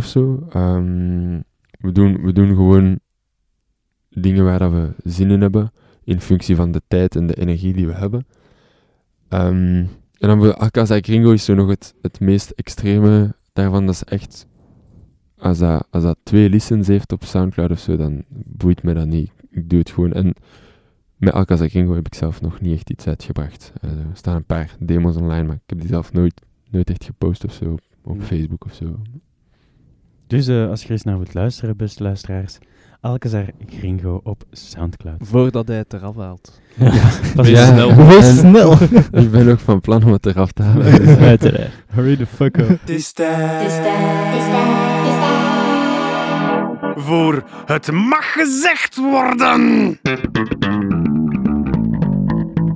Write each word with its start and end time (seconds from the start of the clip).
of 0.00 0.06
zo. 0.06 0.46
Ehm, 0.50 1.40
we, 1.80 1.92
doen, 1.92 2.22
we 2.22 2.32
doen 2.32 2.48
gewoon 2.48 2.98
dingen 4.08 4.44
waar 4.44 4.58
dat 4.58 4.72
we 4.72 4.92
zin 5.04 5.30
in 5.30 5.40
hebben, 5.40 5.72
in 6.04 6.20
functie 6.20 6.56
van 6.56 6.72
de 6.72 6.82
tijd 6.88 7.16
en 7.16 7.26
de 7.26 7.34
energie 7.34 7.72
die 7.72 7.86
we 7.86 7.92
hebben. 7.92 8.26
Ehm, 9.28 9.84
en 10.18 10.28
dan 10.28 10.38
voor 10.38 10.86
Gringo 10.86 11.30
is 11.30 11.44
zo 11.44 11.54
nog 11.54 11.68
het, 11.68 11.94
het 12.02 12.20
meest 12.20 12.50
extreme 12.50 13.34
daarvan. 13.52 13.86
Dat 13.86 13.94
is 13.94 14.04
echt, 14.04 14.46
als 15.38 15.58
dat, 15.58 15.86
als 15.90 16.02
dat 16.02 16.18
twee 16.22 16.50
listens 16.50 16.86
heeft 16.86 17.12
op 17.12 17.24
Soundcloud 17.24 17.70
of 17.70 17.78
zo, 17.78 17.96
dan 17.96 18.24
boeit 18.28 18.82
me 18.82 18.94
dat 18.94 19.06
niet. 19.06 19.32
Ik 19.50 19.70
doe 19.70 19.78
het 19.78 19.90
gewoon. 19.90 20.12
En 20.12 20.34
met 21.16 21.32
Alcazar 21.32 21.68
Gringo 21.68 21.94
heb 21.94 22.06
ik 22.06 22.14
zelf 22.14 22.40
nog 22.40 22.60
niet 22.60 22.74
echt 22.74 22.90
iets 22.90 23.06
uitgebracht. 23.06 23.72
Eh, 23.80 23.90
er 23.90 24.06
staan 24.12 24.36
een 24.36 24.44
paar 24.44 24.76
demos 24.78 25.16
online, 25.16 25.46
maar 25.46 25.56
ik 25.56 25.62
heb 25.66 25.78
die 25.80 25.88
zelf 25.88 26.12
nooit, 26.12 26.40
nooit 26.70 26.90
echt 26.90 27.04
gepost 27.04 27.44
of 27.44 27.52
zo 27.52 27.72
op, 27.72 27.80
op. 28.02 28.22
Facebook 28.22 28.64
of 28.64 28.74
zo. 28.74 28.96
Dus 30.30 30.46
eh, 30.46 30.68
als 30.68 30.80
je 30.80 30.86
er 30.86 30.92
eens 30.92 31.02
naar 31.02 31.16
wilt 31.16 31.34
luisteren, 31.34 31.76
beste 31.76 32.02
luisteraars, 32.02 32.58
Alcazar 33.00 33.44
Gringo 33.66 34.20
op 34.22 34.42
Soundcloud. 34.52 35.16
Voordat 35.20 35.68
hij 35.68 35.76
het 35.76 35.92
eraf 35.92 36.16
haalt. 36.16 36.60
Pas 37.36 37.48
Ja. 37.48 37.66
snel. 37.66 37.94
Wees 38.06 38.38
snel. 38.38 38.72
ik 39.22 39.30
ben 39.30 39.48
ook 39.48 39.58
van 39.58 39.80
plan 39.80 40.04
om 40.04 40.12
het 40.12 40.26
eraf 40.26 40.52
te 40.52 40.62
halen. 40.62 41.04
dus, 41.04 41.16
Uiteraard. 41.16 41.70
Hurry 41.86 42.16
the 42.16 42.26
fuck 42.26 42.56
up. 42.56 42.68
Het 42.68 42.90
is 42.90 43.12
tijd 43.12 43.70
voor 46.96 47.44
het 47.66 47.92
mag 47.92 48.32
gezegd 48.32 48.96
worden. 48.96 49.98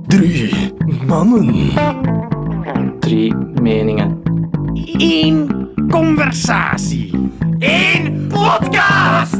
Drie 0.07 0.73
mannen. 1.07 1.69
Drie 2.99 3.35
meningen. 3.61 4.24
Eén 4.83 5.67
conversatie. 5.89 7.29
Eén 7.59 8.27
podcast. 8.27 9.37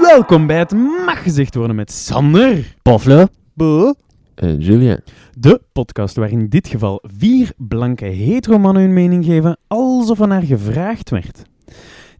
Welkom 0.00 0.46
bij 0.46 0.58
het 0.58 0.72
Mag 1.06 1.22
Gezegd 1.22 1.54
Worden 1.54 1.76
met 1.76 1.92
Sander. 1.92 2.74
Pavle. 2.82 3.28
Bo. 3.54 3.94
eh, 4.34 4.60
Julien, 4.60 5.00
De 5.38 5.60
podcast 5.72 6.16
waarin 6.16 6.38
in 6.40 6.48
dit 6.48 6.68
geval 6.68 7.02
vier 7.18 7.52
blanke 7.56 8.04
hetero 8.04 8.58
mannen 8.58 8.82
hun 8.82 8.92
mening 8.92 9.24
geven 9.24 9.56
alsof 9.66 10.20
er 10.20 10.28
naar 10.28 10.42
gevraagd 10.42 11.10
werd. 11.10 11.42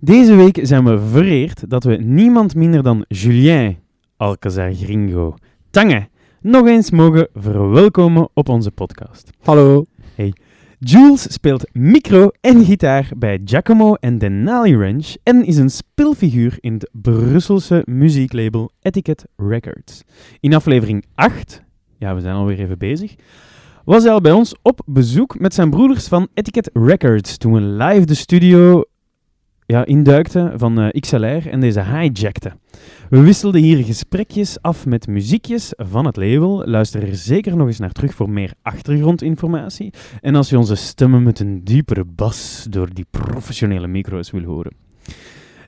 Deze 0.00 0.34
week 0.34 0.58
zijn 0.62 0.84
we 0.84 0.98
vereerd 1.11 1.70
dat 1.70 1.84
we 1.84 1.96
niemand 1.96 2.55
minder 2.55 2.83
dan 2.83 3.05
Julien 3.08 3.78
Alcazar 4.16 4.72
Gringo 4.74 5.34
Tange 5.70 6.11
nog 6.42 6.66
eens 6.66 6.90
mogen 6.90 7.28
verwelkomen 7.34 8.28
op 8.34 8.48
onze 8.48 8.70
podcast. 8.70 9.30
hallo. 9.40 9.86
Jules 10.84 11.32
speelt 11.32 11.68
micro 11.72 12.30
en 12.40 12.64
gitaar 12.64 13.10
bij 13.16 13.40
Giacomo 13.44 13.94
en 13.94 14.18
Denali 14.18 14.76
Ranch 14.76 15.14
en 15.22 15.44
is 15.44 15.56
een 15.56 15.70
speelfiguur 15.70 16.56
in 16.60 16.72
het 16.72 16.88
Brusselse 16.92 17.82
muzieklabel 17.86 18.70
Etiquette 18.80 19.26
Records. 19.36 20.02
In 20.40 20.54
aflevering 20.54 21.04
8, 21.14 21.62
ja 21.98 22.14
we 22.14 22.20
zijn 22.20 22.34
alweer 22.34 22.58
even 22.58 22.78
bezig, 22.78 23.14
was 23.84 24.02
hij 24.02 24.12
al 24.12 24.20
bij 24.20 24.32
ons 24.32 24.54
op 24.62 24.80
bezoek 24.86 25.38
met 25.38 25.54
zijn 25.54 25.70
broeders 25.70 26.08
van 26.08 26.28
Etiquette 26.34 26.70
Records 26.72 27.36
toen 27.36 27.52
we 27.52 27.60
live 27.60 28.06
de 28.06 28.14
studio 28.14 28.84
ja, 29.66 29.84
induikten 29.84 30.58
van 30.58 30.80
eh, 30.80 31.00
XLR 31.00 31.48
en 31.48 31.60
deze 31.60 31.82
hijackten. 31.82 32.60
We 33.10 33.20
wisselden 33.20 33.60
hier 33.60 33.84
gesprekjes 33.84 34.62
af 34.62 34.86
met 34.86 35.06
muziekjes 35.06 35.72
van 35.77 36.06
het 36.06 36.16
label. 36.16 36.66
Luister 36.66 37.08
er 37.08 37.16
zeker 37.16 37.56
nog 37.56 37.66
eens 37.66 37.78
naar 37.78 37.92
terug 37.92 38.14
voor 38.14 38.30
meer 38.30 38.52
achtergrondinformatie. 38.62 39.92
En 40.20 40.34
als 40.34 40.48
je 40.48 40.58
onze 40.58 40.74
stemmen 40.74 41.22
met 41.22 41.40
een 41.40 41.64
diepere 41.64 42.05
bas 42.05 42.66
door 42.70 42.94
die 42.94 43.06
professionele 43.10 43.86
micro's 43.86 44.30
wil 44.30 44.44
horen. 44.44 44.72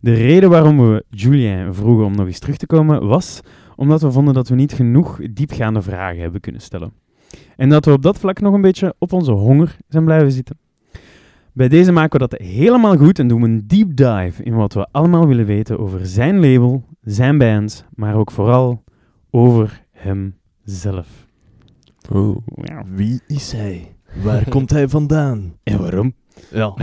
De 0.00 0.14
reden 0.14 0.50
waarom 0.50 0.78
we 0.78 1.04
Julien 1.10 1.74
vroegen 1.74 2.04
om 2.04 2.14
nog 2.16 2.26
eens 2.26 2.38
terug 2.38 2.56
te 2.56 2.66
komen 2.66 3.06
was 3.06 3.40
omdat 3.76 4.02
we 4.02 4.12
vonden 4.12 4.34
dat 4.34 4.48
we 4.48 4.54
niet 4.54 4.72
genoeg 4.72 5.20
diepgaande 5.30 5.82
vragen 5.82 6.20
hebben 6.20 6.40
kunnen 6.40 6.60
stellen. 6.60 6.92
En 7.56 7.68
dat 7.68 7.84
we 7.84 7.92
op 7.92 8.02
dat 8.02 8.18
vlak 8.18 8.40
nog 8.40 8.54
een 8.54 8.60
beetje 8.60 8.94
op 8.98 9.12
onze 9.12 9.32
honger 9.32 9.76
zijn 9.88 10.04
blijven 10.04 10.32
zitten. 10.32 10.58
Bij 11.54 11.68
deze 11.68 11.92
maken 11.92 12.20
we 12.20 12.26
dat 12.28 12.40
helemaal 12.40 12.96
goed 12.96 13.18
en 13.18 13.28
doen 13.28 13.40
we 13.40 13.46
een 13.48 13.66
deep 13.66 13.96
dive 13.96 14.42
in 14.42 14.54
wat 14.54 14.72
we 14.74 14.86
allemaal 14.90 15.26
willen 15.26 15.46
weten 15.46 15.78
over 15.78 16.06
zijn 16.06 16.40
label, 16.40 16.84
zijn 17.02 17.38
band, 17.38 17.86
maar 17.94 18.14
ook 18.14 18.30
vooral 18.30 18.82
over 19.30 19.82
hemzelf. 19.92 21.26
Oh. 22.10 22.36
Wie 22.94 23.20
is 23.26 23.52
hij? 23.52 23.94
Waar 24.22 24.48
komt 24.54 24.70
hij 24.70 24.88
vandaan? 24.88 25.54
En 25.62 25.78
waarom? 25.78 26.14
Ja. 26.50 26.74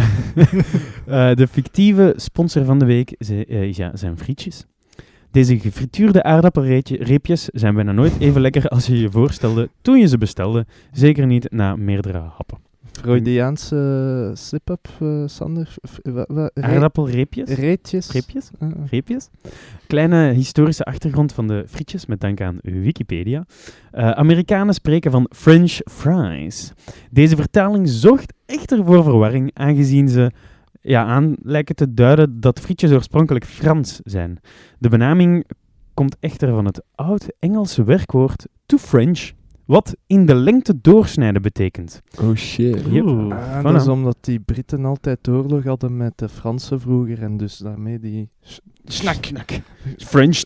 Eh, 1.06 1.34
de 1.36 1.48
fictieve 1.48 2.14
sponsor 2.18 2.66
van 2.66 2.80
de 2.80 2.86
week 2.86 3.16
ze- 3.20 3.46
eh, 3.46 3.64
is 3.64 3.78
ja, 3.78 3.92
zijn 3.96 4.18
frietjes. 4.18 4.66
Deze 5.32 5.60
gefrituurde 5.60 6.24
aardappelreepjes 6.24 7.46
zijn 7.46 7.76
bijna 7.76 7.92
nooit 7.92 8.20
even 8.20 8.42
lekker 8.42 8.68
als 8.68 8.86
je 8.86 9.00
je 9.00 9.12
voorstelde 9.12 9.70
toen 9.82 10.00
je 10.00 10.08
ze 10.08 10.18
bestelde. 10.18 10.66
Zeker 10.92 11.26
niet 11.26 11.52
na 11.52 11.76
meerdere 11.76 12.18
happen. 12.18 12.58
Freudiaanse 12.92 14.32
slip-up, 14.34 14.88
eh, 15.00 15.24
Sander? 15.26 15.74
Re- 16.04 16.50
Aardappelreepjes? 16.54 17.50
Reetjes? 17.50 18.12
Reepjes? 18.12 18.50
Ah, 18.60 18.70
Reepjes. 18.90 19.30
Kleine 19.88 20.32
historische 20.32 20.84
achtergrond 20.84 21.34
van 21.34 21.48
de 21.48 21.64
frietjes 21.68 22.06
met 22.06 22.20
dank 22.22 22.42
aan 22.42 22.58
Wikipedia. 22.62 23.46
Eh, 23.92 24.10
Amerikanen 24.10 24.74
spreken 24.74 25.12
van 25.12 25.30
French 25.36 25.72
fries. 25.92 26.72
Deze 27.12 27.36
vertaling 27.36 27.90
zorgt 27.90 28.34
echter 28.46 28.86
voor 28.86 29.04
verwarring, 29.04 29.52
aangezien 29.54 30.10
ze 30.10 30.32
ja, 30.82 31.06
aan 31.06 31.36
lijken 31.42 31.76
te 31.76 31.94
duiden 31.94 32.40
dat 32.40 32.60
frietjes 32.60 32.92
oorspronkelijk 32.92 33.46
Frans 33.46 34.00
zijn. 34.04 34.40
De 34.80 34.90
benaming 34.90 35.46
komt 35.94 36.18
echter 36.20 36.50
van 36.50 36.66
het 36.66 36.82
oud-Engelse 36.96 37.84
werkwoord 37.84 38.48
to 38.66 38.78
French, 38.78 39.32
wat 39.72 39.96
in 40.08 40.26
de 40.26 40.36
lengte 40.36 40.82
doorsnijden 40.82 41.42
betekent. 41.42 42.02
Oh 42.22 42.36
shit. 42.36 42.84
Yep. 42.90 43.06
Ah, 43.08 43.60
Voilà. 43.60 43.62
dat 43.64 43.82
is 43.82 43.88
omdat 43.88 44.18
die 44.22 44.40
Britten 44.40 44.86
altijd 44.86 45.28
oorlog 45.28 45.64
hadden 45.64 45.98
met 45.98 46.18
de 46.18 46.30
Fransen 46.30 46.80
vroeger 46.82 47.22
en 47.22 47.38
dus 47.38 47.58
daarmee 47.58 48.00
die... 48.00 48.30
Snak, 48.86 49.22
knak. 49.32 49.50
French. 49.98 50.42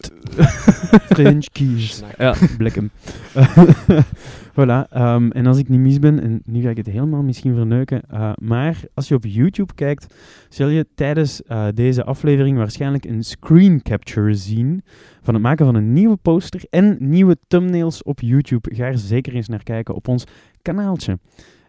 French 1.09 1.45
keys. 1.51 2.01
Ja. 2.17 2.35
Blikken. 2.57 2.91
voilà. 4.55 4.87
ehm, 4.89 5.29
en 5.29 5.45
als 5.45 5.57
ik 5.57 5.69
niet 5.69 5.79
mis 5.79 5.99
ben, 5.99 6.21
en 6.21 6.41
nu 6.45 6.61
ga 6.61 6.69
ik 6.69 6.77
het 6.77 6.85
helemaal 6.85 7.23
misschien 7.23 7.55
verneuken, 7.55 8.01
eh, 8.01 8.31
maar 8.35 8.81
als 8.93 9.07
je 9.07 9.15
op 9.15 9.25
YouTube 9.25 9.73
kijkt, 9.73 10.15
zul 10.49 10.67
je 10.67 10.87
tijdens 10.95 11.43
eh, 11.43 11.67
deze 11.73 12.03
aflevering 12.03 12.57
waarschijnlijk 12.57 13.05
een 13.05 13.23
screen 13.23 13.81
capture 13.81 14.33
zien 14.33 14.83
van 15.21 15.33
het 15.33 15.43
maken 15.43 15.65
van 15.65 15.75
een 15.75 15.93
nieuwe 15.93 16.15
poster 16.15 16.61
en 16.69 16.97
nieuwe 16.99 17.37
thumbnails 17.47 18.03
op 18.03 18.19
YouTube. 18.19 18.75
Ga 18.75 18.85
er 18.85 18.97
zeker 18.97 19.33
eens 19.33 19.47
naar 19.47 19.63
kijken 19.63 19.95
op 19.95 20.07
ons 20.07 20.23
kanaaltje. 20.61 21.19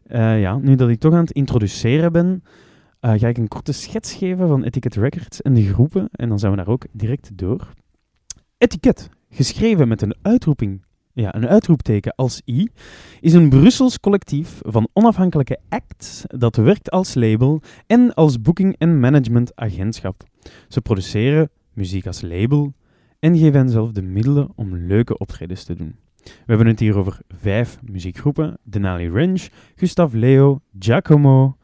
Eh, 0.02 0.40
ja, 0.40 0.58
nu 0.58 0.74
dat 0.74 0.88
ik 0.88 0.98
toch 0.98 1.12
aan 1.12 1.20
het 1.20 1.32
introduceren 1.32 2.12
ben, 2.12 2.42
ga 3.00 3.28
ik 3.28 3.38
een 3.38 3.48
korte 3.48 3.72
schets 3.72 4.14
geven 4.14 4.48
van 4.48 4.62
Etiquette 4.62 5.00
Records 5.00 5.42
en 5.42 5.54
de 5.54 5.62
groepen. 5.62 6.08
En 6.12 6.28
dan 6.28 6.38
zijn 6.38 6.50
we 6.52 6.58
daar 6.58 6.68
ook 6.68 6.86
direct 6.92 7.30
door. 7.34 7.72
Etiquette, 8.58 9.08
geschreven 9.30 9.88
met 9.88 10.02
een 10.02 10.14
uitroeping, 10.22 10.85
ja, 11.16 11.34
een 11.34 11.46
uitroepteken 11.46 12.14
als 12.14 12.42
i, 12.46 12.68
is 13.20 13.32
een 13.32 13.48
Brussels 13.48 14.00
collectief 14.00 14.60
van 14.62 14.88
onafhankelijke 14.92 15.58
acts 15.68 16.22
dat 16.26 16.56
werkt 16.56 16.90
als 16.90 17.14
label 17.14 17.62
en 17.86 18.14
als 18.14 18.40
booking- 18.40 18.74
en 18.78 19.00
managementagentschap. 19.00 20.22
Ze 20.68 20.80
produceren 20.80 21.50
muziek 21.72 22.06
als 22.06 22.20
label 22.20 22.72
en 23.18 23.38
geven 23.38 23.58
hen 23.58 23.68
zelf 23.68 23.92
de 23.92 24.02
middelen 24.02 24.48
om 24.54 24.76
leuke 24.76 25.18
optredens 25.18 25.64
te 25.64 25.74
doen. 25.74 25.96
We 26.22 26.32
hebben 26.46 26.66
het 26.66 26.80
hier 26.80 26.96
over 26.96 27.18
vijf 27.28 27.78
muziekgroepen: 27.82 28.58
Denali 28.62 29.08
Range, 29.08 29.48
Gustav 29.74 30.12
Leo, 30.12 30.60
Giacomo 30.78 31.56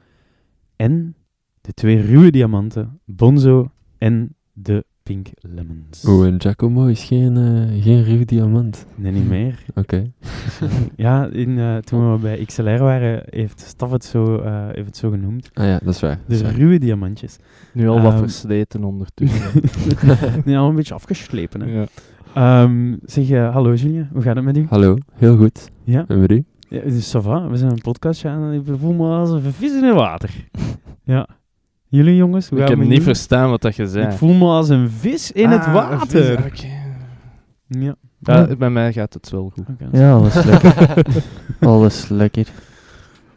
en 0.76 1.16
de 1.60 1.72
twee 1.72 2.00
ruwe 2.00 2.30
diamanten, 2.30 3.00
Bonzo 3.04 3.72
en 3.98 4.36
de 4.52 4.84
Pink 5.02 5.28
Lemons. 5.40 6.04
Oh, 6.04 6.26
en 6.26 6.40
Giacomo 6.40 6.86
is 6.86 7.02
geen, 7.04 7.36
eh, 7.36 7.82
geen 7.82 8.04
ruw 8.04 8.24
diamant. 8.24 8.86
Nee, 8.94 9.12
niet 9.12 9.28
meer. 9.28 9.62
Oké. 9.74 10.12
ja, 10.96 11.26
in, 11.26 11.58
eh, 11.58 11.76
toen 11.76 12.12
we 12.12 12.18
bij 12.18 12.44
XLR 12.44 12.78
waren, 12.78 13.22
heeft 13.30 13.60
Staf 13.60 13.90
het 13.90 14.04
zo, 14.04 14.36
eh, 14.38 14.66
heeft 14.72 14.86
het 14.86 14.96
zo 14.96 15.10
genoemd. 15.10 15.50
Ah 15.54 15.64
ja, 15.66 15.78
dat 15.84 15.94
is 15.94 16.00
waar. 16.00 16.18
is 16.28 16.42
waar. 16.42 16.54
ruwe 16.54 16.78
diamantjes. 16.78 17.36
Nu 17.72 17.88
al 17.88 18.00
wat 18.00 18.12
Ehm, 18.12 18.18
versleten 18.20 18.84
ondertussen. 18.84 19.60
nee, 20.44 20.58
al 20.58 20.68
een 20.68 20.74
beetje 20.74 20.94
afgeslepen. 20.94 21.60
Hè. 21.60 21.80
ja. 21.80 21.86
Ehm, 22.34 22.96
zeg, 23.04 23.28
hallo 23.28 23.74
Julien, 23.74 24.08
hoe 24.12 24.22
gaat 24.22 24.36
het 24.36 24.44
met 24.44 24.56
u? 24.56 24.66
Hallo, 24.68 24.96
heel 25.14 25.36
goed. 25.36 25.70
Ja, 25.84 26.04
En 26.08 26.20
met 26.20 26.30
u? 26.30 26.44
ja 26.68 26.80
dus 26.80 27.16
ça 27.16 27.20
va. 27.20 27.48
we 27.48 27.56
zijn 27.56 27.70
een 27.70 27.80
podcastje 27.80 28.28
aan 28.28 28.42
en 28.42 28.52
ik 28.52 28.78
voel 28.80 28.92
me 28.92 29.06
als 29.14 29.30
een 29.30 29.42
vis 29.52 29.72
in 29.72 29.84
het 29.84 29.94
water. 29.94 30.30
ja. 31.04 31.28
Jullie 31.92 32.16
jongens, 32.16 32.48
hoe 32.48 32.60
Ik 32.60 32.68
heb 32.68 32.78
niet 32.78 33.02
verstaan 33.02 33.50
wat 33.50 33.62
dat 33.62 33.76
je 33.76 33.86
zei. 33.86 34.06
Ik 34.06 34.12
voel 34.12 34.32
me 34.34 34.44
als 34.44 34.68
een 34.68 34.90
vis 34.90 35.32
in 35.32 35.48
het 35.50 35.64
Ah, 35.64 35.72
water. 35.72 36.52
Ja. 37.68 37.94
Ja, 38.18 38.56
bij 38.56 38.70
mij 38.70 38.92
gaat 38.92 39.14
het 39.14 39.30
wel 39.30 39.52
goed. 39.54 39.64
Ja, 39.92 40.12
alles 40.12 40.44
lekker. 40.44 41.04
alles 41.60 42.08
lekker. 42.08 42.48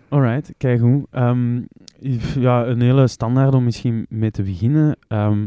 Alright, 0.09 0.53
kijk 0.57 0.79
hoe. 0.79 1.07
Ehm, 1.11 1.61
ja, 2.39 2.65
een 2.65 2.81
hele 2.81 3.07
standaard 3.07 3.53
om 3.53 3.63
misschien 3.63 4.05
mee 4.09 4.31
te 4.31 4.43
beginnen. 4.43 4.97
Ehm, 5.07 5.45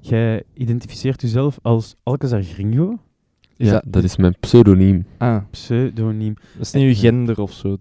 jij 0.00 0.42
identificeert 0.54 1.20
jezelf 1.20 1.58
als 1.62 1.96
Alcazar 2.02 2.42
Gringo, 2.42 2.98
Is 3.62 3.68
ja, 3.68 3.72
dat- 3.72 3.82
dat 3.92 4.04
is 4.04 4.16
mijn 4.16 4.36
pseudoniem. 4.40 5.06
Ah, 5.18 5.42
pseudoniem. 5.50 6.34
dat 6.56 6.60
is 6.66 6.72
niet 6.72 6.84
uw 6.84 6.94
gender 6.94 7.40
of 7.40 7.52
zo. 7.52 7.76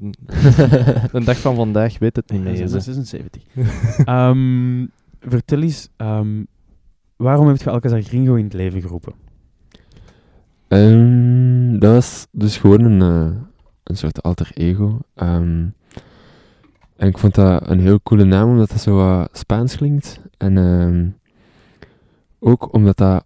De 1.11 1.21
dag 1.23 1.37
van 1.39 1.55
vandaag 1.55 1.99
weet 1.99 2.15
het 2.15 2.31
niet 2.31 2.43
Nee, 2.43 2.51
meer. 2.53 2.61
dat 2.69 2.73
is 2.75 2.85
hè. 2.85 2.93
76. 2.93 3.43
Ehm, 4.05 4.85
vertel 5.19 5.61
eens, 5.61 5.89
ehm, 5.97 6.43
waarom 7.15 7.47
heb 7.47 7.57
je 7.57 7.69
Alcazar 7.69 8.01
Gringo 8.01 8.35
in 8.35 8.43
het 8.43 8.53
leven 8.53 8.81
geroepen? 8.81 9.13
Ehm, 10.67 11.79
dat 11.79 11.93
was 11.93 12.27
dus 12.31 12.57
gewoon 12.57 12.81
een, 12.81 13.01
eh, 13.01 13.37
een 13.83 13.97
soort 13.97 14.21
alter 14.23 14.51
ego. 14.53 14.99
Ehm, 15.15 15.65
en 16.97 17.07
ik 17.07 17.17
vond 17.17 17.35
dat 17.35 17.69
een 17.69 17.79
heel 17.79 17.99
coole 18.03 18.23
naam, 18.23 18.49
omdat 18.49 18.69
dat 18.69 18.81
zo 18.81 18.95
wat 18.95 19.29
Spaans 19.37 19.75
klinkt. 19.75 20.19
En 20.37 20.57
ehm, 20.57 21.07
ook 22.39 22.73
omdat 22.73 22.97
dat 22.97 23.25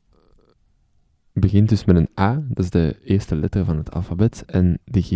begint 1.40 1.70
dus 1.70 1.86
met 1.86 1.96
een 1.96 2.10
A, 2.20 2.44
dat 2.48 2.64
is 2.66 2.70
de 2.72 2.96
eerste 3.04 3.36
letter 3.36 3.66
van 3.66 3.78
het 3.78 3.92
alfabet. 3.94 4.44
En 4.48 4.80
de 4.84 5.02
G 5.02 5.12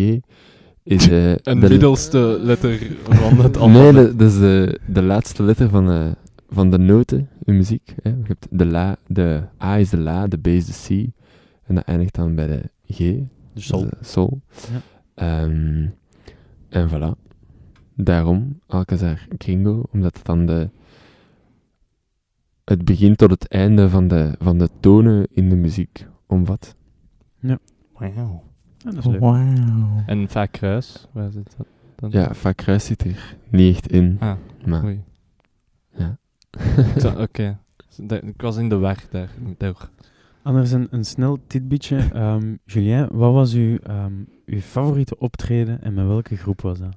is... 0.83 1.10
eh, 1.10 1.31
Een 1.44 1.60
de, 1.60 1.69
middelste 1.69 2.39
letter 2.42 2.80
van 3.04 3.38
het 3.39 3.54
Nee, 3.60 3.62
alfabet. 3.62 3.94
dat, 3.95 4.19
dat 4.19 4.31
is 4.31 4.39
de, 4.39 4.80
de 4.88 5.01
laatste 5.01 5.44
letter 5.44 5.69
van 5.69 5.86
de, 5.86 6.16
van 6.50 6.69
de 6.71 6.77
noten 6.77 7.30
in 7.44 7.57
muziek. 7.57 7.95
Hè. 8.01 8.10
Je 8.10 8.16
hebt 8.24 8.48
de, 8.50 8.66
la, 8.66 8.98
de 9.07 9.42
A 9.63 9.77
is 9.80 9.89
de 9.89 9.98
La, 9.98 10.27
de 10.27 10.38
B 10.38 10.48
is 10.48 10.66
de 10.66 10.74
C. 10.88 11.10
En 11.66 11.75
dat 11.75 11.83
eindigt 11.83 12.16
dan 12.16 12.36
bij 12.36 12.48
de 12.48 12.62
G. 12.94 12.98
Dus 13.54 13.66
sol. 13.68 13.81
de 13.81 13.98
sol. 14.01 14.42
Ja. 14.71 14.81
Ehm, 15.13 15.86
en 16.69 16.89
voilà. 16.89 17.27
Daarom 17.95 18.60
Alcazar 18.68 19.27
Gringo, 19.38 19.83
omdat 19.92 20.18
het 20.18 20.25
dan 20.25 20.45
de, 20.45 20.69
het 22.69 22.86
begin 22.86 23.16
tot 23.16 23.30
het 23.31 23.48
einde 23.48 23.89
van 23.89 24.07
de, 24.07 24.36
van 24.39 24.57
de 24.57 24.69
tonen 24.80 25.27
in 25.31 25.50
de 25.50 25.56
muziek 25.56 26.06
omvat. 26.27 26.75
Wauw. 27.94 28.44
Ja, 28.77 28.92
dat 28.92 28.98
is 28.98 29.06
leuk. 29.06 29.21
En 30.06 30.30
vaak 30.30 30.51
kruis, 30.51 31.07
waar 31.12 31.31
zit 31.31 31.56
dat 31.57 31.68
dan? 31.95 32.10
Ja, 32.21 32.33
vaak 32.33 32.56
kruis 32.57 32.86
zit 32.86 33.04
er 33.04 33.36
niet 33.50 33.75
echt 33.75 33.88
in. 33.92 34.18
Ah, 34.19 34.36
maar 34.66 34.83
oei. 34.83 35.04
ja. 35.95 36.18
Oké. 37.18 37.57
Da- 37.98 38.21
Ik 38.21 38.42
was 38.42 38.57
in 38.57 38.69
de 38.69 38.77
weg 38.77 39.10
daar. 39.10 39.30
daar. 39.57 39.89
Anders 40.42 40.71
een, 40.71 40.88
een 40.92 41.06
snel 41.06 41.38
tidbitje. 41.48 41.98
Ehm, 42.13 42.56
Julien, 42.66 43.07
wat 43.12 43.33
was 43.33 43.54
uw, 43.54 43.77
ehm, 43.77 44.13
uw 44.45 44.60
favoriete 44.60 45.18
optreden 45.18 45.81
en 45.81 45.94
met 45.94 46.06
welke 46.06 46.36
groep 46.38 46.62
was 46.62 46.80
dat? 46.80 46.95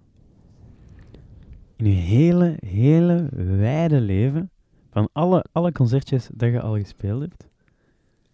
In 1.76 1.86
uw 1.86 1.92
hele, 1.92 2.56
hele 2.66 3.28
wijde 3.56 4.00
leven, 4.00 4.50
van 4.92 5.08
alle, 5.12 5.44
alle 5.52 5.72
concertjes 5.72 6.28
dat 6.34 6.50
je 6.50 6.60
al 6.60 6.76
gespeeld 6.78 7.20
hebt? 7.20 7.46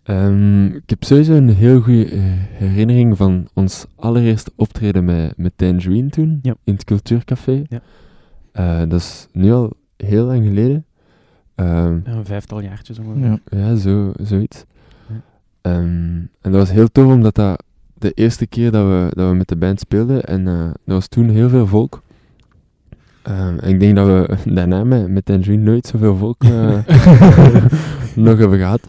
Ehm, 0.03 0.67
ik 0.67 0.83
heb 0.91 1.05
sowieso 1.05 1.35
een 1.35 1.49
heel 1.55 1.81
goede 1.81 2.05
eh, 2.05 2.21
herinnering 2.35 3.17
van 3.17 3.49
ons 3.55 3.87
allereerste 3.97 4.51
optreden 4.57 5.05
met, 5.05 5.37
met 5.37 5.53
Tangerine 5.57 6.09
toen, 6.11 6.39
Ja. 6.43 6.55
in 6.65 6.73
het 6.73 6.85
Cultuurcafé. 6.85 7.63
Ja. 7.69 7.81
Eh, 8.53 8.79
dat 8.89 9.01
is 9.01 9.29
nu 9.33 9.53
al 9.53 9.73
heel 9.97 10.25
lang 10.25 10.45
geleden. 10.47 10.85
Ehm, 11.55 12.01
Ja, 12.05 12.13
een 12.13 12.25
vijftal 12.25 12.61
jaartjes 12.61 12.99
ongeveer. 12.99 13.25
Ja. 13.25 13.39
ja, 13.59 13.75
zo, 13.77 14.13
zoiets. 14.23 14.65
Ja. 15.09 15.15
Ehm, 15.61 15.83
en 16.17 16.29
dat 16.41 16.53
was 16.53 16.71
heel 16.71 16.89
tof, 16.89 17.13
omdat 17.13 17.35
dat 17.35 17.63
de 17.95 18.13
eerste 18.13 18.47
keer 18.47 18.71
dat 18.71 18.87
we, 18.87 19.11
dat 19.15 19.31
we 19.31 19.37
met 19.37 19.49
de 19.49 19.57
band 19.57 19.81
speelden, 19.81 20.25
en 20.25 20.47
eh 20.47 20.61
er 20.65 20.75
was 20.85 21.09
toen 21.09 21.29
heel 21.29 21.49
veel 21.49 21.67
volk. 21.67 22.03
Ehm, 23.29 23.55
ik 23.59 23.81
denk 23.81 23.97
dat 23.97 24.07
we 24.07 24.37
daarna 24.55 24.85
met, 24.85 25.09
met 25.09 25.25
Tangerine 25.25 25.63
nooit 25.63 25.87
zoveel 25.87 26.17
volk 26.17 26.45
eh, 26.45 26.51
nog 28.27 28.39
hebben 28.39 28.59
gehad. 28.59 28.81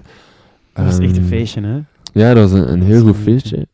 Dat 0.73 0.85
was 0.85 0.99
echt 0.99 1.15
een 1.15 1.21
Ehm, 1.21 1.25
feestje, 1.27 1.61
hè? 1.61 1.79
ja, 2.13 2.33
dat 2.33 2.49
was 2.51 2.59
een, 2.59 2.71
een 2.71 2.81
heel 2.81 3.01
goed 3.05 3.15
feestje. 3.15 3.67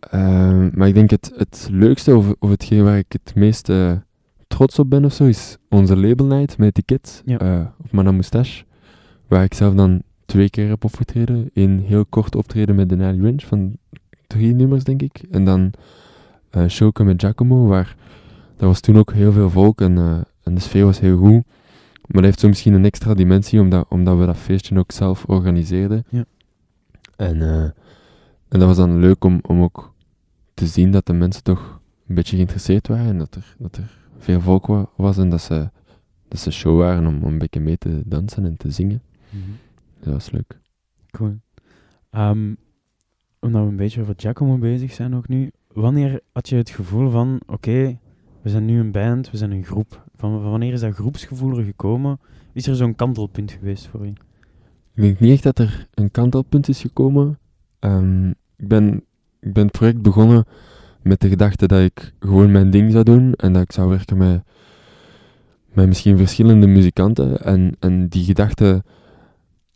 Ehm, 0.00 0.68
maar 0.72 0.88
ik 0.88 0.94
denk 0.94 1.10
het, 1.10 1.32
het 1.36 1.68
leukste, 1.70 2.16
of, 2.16 2.34
of 2.38 2.50
hetgeen 2.50 2.84
waar 2.84 2.98
ik 2.98 3.12
het 3.12 3.32
meest 3.34 3.70
trots 4.48 4.78
op 4.78 4.90
ben 4.90 5.04
of 5.04 5.12
zo, 5.12 5.24
is 5.24 5.56
onze 5.68 5.96
label 5.96 6.26
night 6.26 6.58
met 6.58 6.68
etiket 6.68 7.22
Ja. 7.24 7.38
eh, 7.38 7.60
op 7.84 7.92
Madame 7.92 8.14
Moustache. 8.16 8.64
Waar 9.28 9.44
ik 9.44 9.54
zelf 9.54 9.74
dan 9.74 10.02
twee 10.26 10.50
keer 10.50 10.68
heb 10.68 10.84
opgetreden. 10.84 11.50
Een 11.54 11.80
heel 11.86 12.04
kort 12.06 12.34
optreden 12.36 12.74
met 12.74 12.88
Denali 12.88 13.22
Range 13.22 13.40
van 13.46 13.76
drie 14.26 14.54
nummers, 14.54 14.84
denk 14.84 15.02
ik. 15.02 15.22
En 15.30 15.44
dan 15.44 15.70
eh 16.50 16.66
showken 16.68 17.06
met 17.06 17.20
Giacomo, 17.20 17.66
waar 17.66 17.96
daar 18.56 18.68
was 18.68 18.80
toen 18.80 18.96
ook 18.98 19.12
heel 19.12 19.32
veel 19.32 19.50
volk 19.50 19.80
en, 19.80 19.98
eh, 19.98 20.18
en 20.42 20.54
de 20.54 20.60
sfeer 20.60 20.84
was 20.84 21.00
heel 21.00 21.16
goed. 21.18 21.42
Maar 22.06 22.22
dat 22.22 22.24
heeft 22.24 22.40
zo 22.40 22.48
misschien 22.48 22.72
een 22.72 22.84
extra 22.84 23.14
dimensie, 23.14 23.60
omdat, 23.60 23.86
omdat 23.88 24.18
we 24.18 24.26
dat 24.26 24.36
feestje 24.36 24.78
ook 24.78 24.92
zelf 24.92 25.24
organiseerden. 25.24 26.04
Ja. 26.08 26.24
En, 27.16 27.42
eh, 27.42 27.62
en 28.48 28.58
dat 28.60 28.62
was 28.62 28.76
dan 28.76 28.98
leuk 28.98 29.24
om, 29.24 29.38
om 29.46 29.62
ook 29.62 29.94
te 30.54 30.66
zien 30.66 30.90
dat 30.90 31.06
de 31.06 31.12
mensen 31.12 31.42
toch 31.42 31.80
een 32.06 32.14
beetje 32.14 32.34
geïnteresseerd 32.36 32.88
waren 32.88 33.06
en 33.06 33.18
dat 33.18 33.34
er, 33.34 33.56
dat 33.58 33.76
er 33.76 33.98
veel 34.18 34.40
volk 34.40 34.66
wa- 34.66 34.88
was 34.96 35.16
en 35.18 35.28
dat 35.28 35.40
ze, 35.40 35.70
dat 36.28 36.40
ze 36.40 36.50
show 36.50 36.78
waren 36.78 37.06
om, 37.06 37.22
om 37.22 37.32
een 37.32 37.38
beetje 37.38 37.60
mee 37.60 37.78
te 37.78 38.02
dansen 38.04 38.44
en 38.44 38.56
te 38.56 38.70
zingen. 38.70 39.02
Dat 40.00 40.12
was 40.12 40.30
leuk. 40.30 40.58
Cool. 41.10 41.36
Ehm, 42.10 42.54
omdat 43.40 43.62
we 43.62 43.68
een 43.68 43.76
beetje 43.76 44.00
over 44.00 44.14
Giacomo 44.16 44.58
bezig 44.58 44.92
zijn 44.92 45.14
ook 45.14 45.28
nu. 45.28 45.50
Wanneer 45.72 46.20
had 46.32 46.48
je 46.48 46.56
het 46.56 46.70
gevoel 46.70 47.10
van, 47.10 47.40
oké, 47.46 47.98
we 48.44 48.50
zijn 48.50 48.64
nu 48.64 48.80
een 48.80 48.92
band, 48.92 49.30
we 49.30 49.36
zijn 49.36 49.50
een 49.50 49.64
groep. 49.64 50.02
Van, 50.16 50.40
van 50.40 50.50
wanneer 50.50 50.72
is 50.72 50.80
dat 50.80 50.94
groepsgevoel 50.94 51.58
er 51.58 51.64
gekomen? 51.64 52.18
Is 52.52 52.66
er 52.66 52.76
zo'n 52.76 52.94
kantelpunt 52.94 53.52
geweest 53.52 53.86
voor 53.86 54.04
je? 54.04 54.12
Ik 54.94 55.02
denk 55.02 55.20
niet 55.20 55.32
echt 55.32 55.42
dat 55.42 55.58
er 55.58 55.86
een 55.94 56.10
kantelpunt 56.10 56.68
is 56.68 56.80
gekomen. 56.80 57.38
Ehm, 57.78 58.28
ik, 58.56 58.68
ben, 58.68 59.04
ik 59.40 59.52
ben 59.52 59.62
het 59.62 59.72
project 59.72 60.02
begonnen 60.02 60.44
met 61.02 61.20
de 61.20 61.28
gedachte 61.28 61.66
dat 61.66 61.80
ik 61.80 62.14
gewoon 62.18 62.52
mijn 62.52 62.70
ding 62.70 62.92
zou 62.92 63.04
doen 63.04 63.34
en 63.34 63.52
dat 63.52 63.62
ik 63.62 63.72
zou 63.72 63.88
werken 63.88 64.16
met, 64.16 64.42
met 65.72 65.86
misschien 65.86 66.16
verschillende 66.16 66.66
muzikanten. 66.66 67.40
En, 67.40 67.76
en 67.78 68.08
die 68.08 68.24
gedachte 68.24 68.82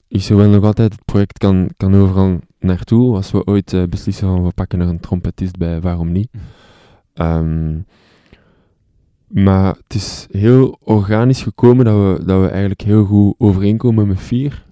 is 0.09 0.27
zowel 0.27 0.49
nog 0.49 0.65
altijd, 0.65 0.93
het 0.93 1.05
project 1.05 1.39
kan, 1.39 1.71
kan 1.77 1.95
overal 1.95 2.39
naartoe. 2.59 3.15
Als 3.15 3.31
we 3.31 3.45
ooit 3.45 3.73
eh, 3.73 3.83
beslissen 3.83 4.29
van 4.29 4.45
we 4.45 4.53
pakken 4.53 4.81
er 4.81 4.89
een 4.89 5.01
trompetist 5.01 5.57
bij, 5.57 5.81
waarom 5.81 6.13
niet? 6.13 6.29
Ehm, 7.15 7.77
maar 9.29 9.75
het 9.83 9.95
is 9.95 10.27
heel 10.31 10.79
organisch 10.81 11.43
gekomen 11.43 11.85
dat 11.85 11.95
we, 11.95 12.25
dat 12.25 12.41
we 12.41 12.49
eigenlijk 12.49 12.81
heel 12.81 13.05
goed 13.05 13.35
overeenkomen 13.39 14.07
met 14.07 14.21
vier. 14.21 14.67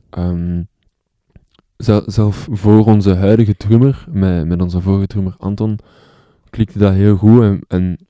Zel- 1.77 2.03
zelf 2.07 2.49
voor 2.51 2.85
onze 2.85 3.15
huidige 3.15 3.57
drummer, 3.57 4.05
met, 4.11 4.47
met 4.47 4.63
onze 4.63 4.81
vorige 4.81 5.07
drummer 5.07 5.35
Anton, 5.39 5.79
klikte 6.51 6.79
dat 6.79 6.93
heel 6.93 7.17
goed 7.17 7.43
en, 7.43 7.61
en 7.69 8.07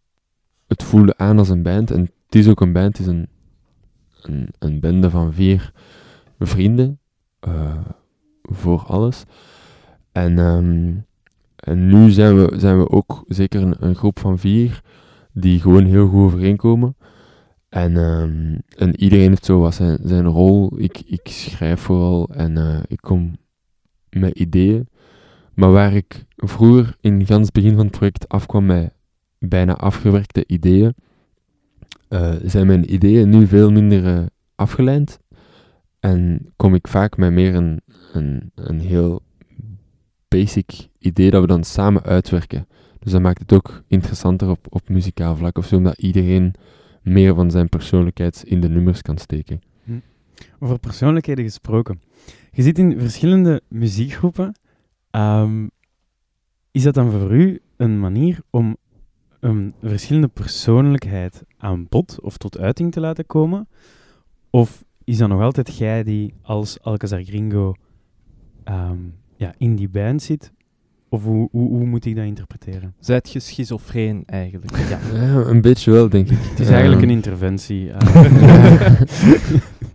het 0.66 0.82
voelde 0.82 1.16
aan 1.16 1.38
als 1.38 1.48
een 1.48 1.62
band. 1.62 1.90
En 1.90 2.00
het 2.00 2.34
is 2.34 2.48
ook 2.48 2.60
een 2.60 2.72
band, 2.72 2.98
het 2.98 3.06
is 3.06 3.12
een, 3.12 3.28
een, 4.20 4.48
een 4.58 4.80
bende 4.80 5.10
van 5.10 5.32
vier 5.32 5.72
vrienden, 6.38 6.98
eh, 7.40 7.78
voor 8.42 8.82
alles. 8.86 9.24
En, 10.12 10.38
ehm, 10.38 10.94
en 11.56 11.86
nu 11.86 12.10
zijn 12.10 12.36
we, 12.36 12.58
zijn 12.58 12.78
we 12.78 12.90
ook 12.90 13.24
zeker 13.28 13.82
een 13.82 13.94
groep 13.94 14.18
van 14.18 14.38
vier 14.38 14.82
die 15.38 15.60
gewoon 15.60 15.84
heel 15.84 16.08
goed 16.08 16.22
overeenkomen. 16.22 16.96
En, 17.68 17.96
ehm, 17.96 18.58
en 18.76 19.00
iedereen 19.00 19.28
heeft 19.28 19.44
zo 19.44 19.58
wat 19.60 19.74
zijn, 19.74 19.98
zijn 20.02 20.26
rol. 20.26 20.80
Ik, 20.80 21.02
ik 21.06 21.28
schrijf 21.28 21.80
vooral 21.80 22.28
en 22.28 22.56
eh, 22.56 22.78
ik 22.86 23.00
kom 23.00 23.36
met 24.10 24.38
ideeën. 24.38 24.88
Maar 25.54 25.70
waar 25.70 25.92
ik 25.92 26.24
vroeger 26.36 26.96
in 27.00 27.26
gans 27.26 27.50
begin 27.50 27.74
van 27.74 27.86
het 27.86 27.96
project 27.96 28.28
afkwam 28.28 28.66
met 28.66 28.92
bijna 29.38 29.76
afgewerkte 29.76 30.44
ideeën, 30.46 30.94
eh, 32.08 32.34
zijn 32.44 32.66
mijn 32.66 32.94
ideeën 32.94 33.28
nu 33.28 33.46
veel 33.46 33.70
minder 33.70 34.06
eh, 34.06 34.24
afgeleid. 34.54 35.20
En 36.00 36.52
kom 36.56 36.74
ik 36.74 36.88
vaak 36.88 37.16
met 37.16 37.32
meer 37.32 37.54
een, 37.54 37.80
een, 38.12 38.52
een 38.54 38.80
heel 38.80 39.22
basic 40.28 40.88
idee 40.98 41.30
dat 41.30 41.40
we 41.40 41.46
dan 41.46 41.64
samen 41.64 42.02
uitwerken. 42.02 42.66
Dus 43.06 43.14
dat 43.14 43.24
maakt 43.24 43.40
het 43.40 43.52
ook 43.52 43.82
interessanter 43.86 44.48
op, 44.48 44.66
op 44.68 44.88
muzikaal 44.88 45.36
vlak 45.36 45.58
of 45.58 45.66
zo, 45.66 45.76
omdat 45.76 45.98
iedereen 45.98 46.54
meer 47.02 47.34
van 47.34 47.50
zijn 47.50 47.68
persoonlijkheid 47.68 48.42
in 48.46 48.60
de 48.60 48.68
nummers 48.68 49.02
kan 49.02 49.18
steken. 49.18 49.60
Over 50.58 50.78
persoonlijkheden 50.78 51.44
gesproken. 51.44 52.00
Je 52.52 52.62
zit 52.62 52.78
in 52.78 53.00
verschillende 53.00 53.62
muziekgroepen. 53.68 54.54
Ehm, 55.10 55.66
is 56.70 56.82
dat 56.82 56.94
dan 56.94 57.10
voor 57.10 57.34
u 57.34 57.60
een 57.76 58.00
manier 58.00 58.40
om 58.50 58.76
een 59.40 59.74
verschillende 59.82 60.28
persoonlijkheid 60.28 61.42
aan 61.56 61.86
bod 61.88 62.20
of 62.20 62.36
tot 62.36 62.58
uiting 62.58 62.92
te 62.92 63.00
laten 63.00 63.26
komen? 63.26 63.68
Of 64.50 64.84
is 65.04 65.18
dat 65.18 65.28
nog 65.28 65.40
altijd 65.40 65.76
jij 65.76 66.02
die 66.02 66.34
als 66.42 66.80
Alcazar 66.80 67.22
Gringo 67.22 67.74
ehm, 68.64 68.98
ja, 69.36 69.54
in 69.58 69.76
die 69.76 69.88
band 69.88 70.22
zit? 70.22 70.52
Of 71.16 71.24
hoe, 71.24 71.48
hoe, 71.50 71.68
hoe 71.68 71.86
moet 71.86 72.04
ik 72.04 72.16
dat 72.16 72.24
interpreteren? 72.24 72.94
Zijt 73.00 73.30
je 73.32 73.40
schizofreen 73.40 74.22
eigenlijk? 74.26 74.76
Ja. 74.90 74.98
Ja, 75.14 75.34
een 75.34 75.60
beetje 75.60 75.90
wel, 75.90 76.08
denk 76.08 76.30
ik. 76.30 76.38
Het 76.40 76.60
is 76.60 76.68
eigenlijk 76.68 77.02
een 77.02 77.08
Ehm, 77.08 77.16
interventie. 77.16 77.90
eh. 77.90 79.00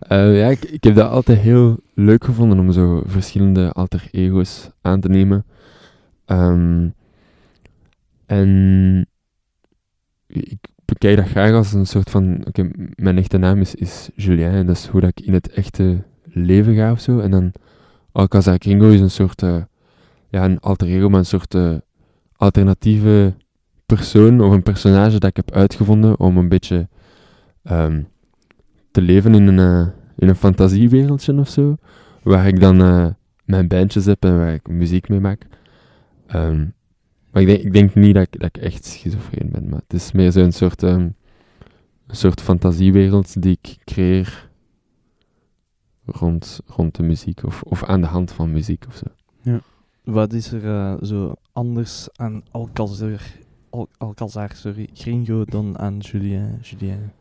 Eh, 0.02 0.38
ja, 0.38 0.48
ik, 0.48 0.64
ik 0.64 0.84
heb 0.84 0.94
dat 0.94 1.10
altijd 1.10 1.38
heel 1.38 1.78
leuk 1.94 2.24
gevonden 2.24 2.58
om 2.58 2.72
zo 2.72 3.02
verschillende 3.06 3.72
alter 3.72 4.08
ego's 4.10 4.70
aan 4.80 5.00
te 5.00 5.08
nemen. 5.08 5.44
Ehm, 6.24 6.88
en 8.26 9.06
ik 10.26 10.58
bekijk 10.84 11.16
dat 11.16 11.26
graag 11.28 11.52
als 11.52 11.72
een 11.72 11.86
soort 11.86 12.10
van... 12.10 12.44
Oké, 12.46 12.70
mijn 12.94 13.18
echte 13.18 13.38
naam 13.38 13.60
is, 13.60 13.74
is 13.74 14.10
Julien 14.14 14.50
en 14.50 14.66
dat 14.66 14.76
is 14.76 14.86
hoe 14.86 15.00
dat 15.00 15.10
ik 15.14 15.26
in 15.26 15.32
het 15.32 15.50
echte 15.50 16.02
leven 16.24 16.74
ga 16.74 16.90
of 16.92 17.00
zo. 17.00 17.18
En 17.18 17.30
dan 17.30 17.52
Alcazar 18.12 18.56
Gringo 18.58 18.88
is 18.90 19.00
een 19.00 19.10
soort... 19.10 19.42
eh, 19.42 19.56
ja, 20.32 20.44
een 20.44 20.60
alter 20.60 20.88
ego, 20.88 21.08
maar 21.08 21.18
een 21.18 21.26
soort 21.26 21.54
eh, 21.54 21.74
alternatieve 22.36 23.34
persoon 23.86 24.40
of 24.40 24.52
een 24.52 24.62
personage 24.62 25.18
dat 25.18 25.30
ik 25.30 25.36
heb 25.36 25.50
uitgevonden 25.50 26.20
om 26.20 26.36
een 26.36 26.48
beetje... 26.48 26.88
ehm, 27.62 28.02
te 28.92 29.00
leven 29.00 29.34
in 29.34 29.46
een, 29.46 29.58
eh, 29.58 29.92
in 30.16 30.28
een 30.28 30.36
fantasiewereldje 30.36 31.38
of 31.38 31.48
zo. 31.48 31.76
Waar 32.22 32.46
ik 32.46 32.60
dan 32.60 32.80
eh, 32.82 33.06
mijn 33.44 33.68
bandjes 33.68 34.04
heb 34.04 34.24
en 34.24 34.36
waar 34.36 34.54
ik 34.54 34.68
muziek 34.68 35.08
mee 35.08 35.20
maak. 35.20 35.46
Ehm, 36.26 36.66
maar 37.30 37.42
ik 37.42 37.48
denk, 37.48 37.60
ik 37.62 37.72
denk 37.72 37.94
niet 37.94 38.14
dat 38.14 38.22
ik, 38.22 38.40
dat 38.40 38.56
ik 38.56 38.62
echt 38.62 38.84
schizofreen 38.84 39.50
ben. 39.50 39.68
Maar 39.68 39.80
het 39.80 39.92
is 39.92 40.12
meer 40.12 40.32
zo'n 40.32 40.52
soort, 40.52 40.82
ehm, 40.82 41.08
een 42.06 42.16
soort 42.16 42.40
fantasiewereld 42.40 43.42
die 43.42 43.58
ik 43.60 43.76
creëer 43.84 44.50
rond, 46.04 46.60
rond 46.66 46.94
de 46.96 47.02
muziek. 47.02 47.44
Of, 47.44 47.62
of 47.62 47.84
aan 47.84 48.00
de 48.00 48.06
hand 48.06 48.32
van 48.32 48.52
muziek 48.52 48.84
of 48.88 48.96
zo. 48.96 49.06
Wat 50.04 50.32
is 50.32 50.52
er 50.52 50.64
eh, 50.66 50.94
zo 51.02 51.34
anders 51.52 52.08
aan 52.16 52.42
Alcazar, 52.50 53.20
Al 53.70 53.88
Alcazar 53.98 54.50
sorry, 54.54 54.88
Gringo 54.92 55.44
dan 55.44 55.78
aan 55.78 55.98
Julien? 55.98 56.58
Julien? 56.62 57.12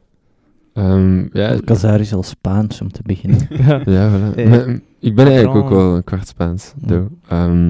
Ehm, 0.73 1.38
ja, 1.38 1.51
Alcazar 1.51 2.00
is 2.00 2.13
al 2.13 2.23
Spaans 2.23 2.81
om 2.81 2.91
te 2.91 3.01
beginnen. 3.05 3.47
ja. 3.50 3.81
Ja, 3.97 4.09
voilà. 4.31 4.35
Eh, 4.35 4.50
Maar, 4.50 4.67
mm, 4.69 4.81
ik 5.00 5.15
ben 5.15 5.25
eigenlijk 5.27 5.55
ook 5.65 5.69
wel 5.69 5.95
een 5.95 6.03
kwart 6.03 6.27
Spaans. 6.27 6.73
Ehm, 7.27 7.69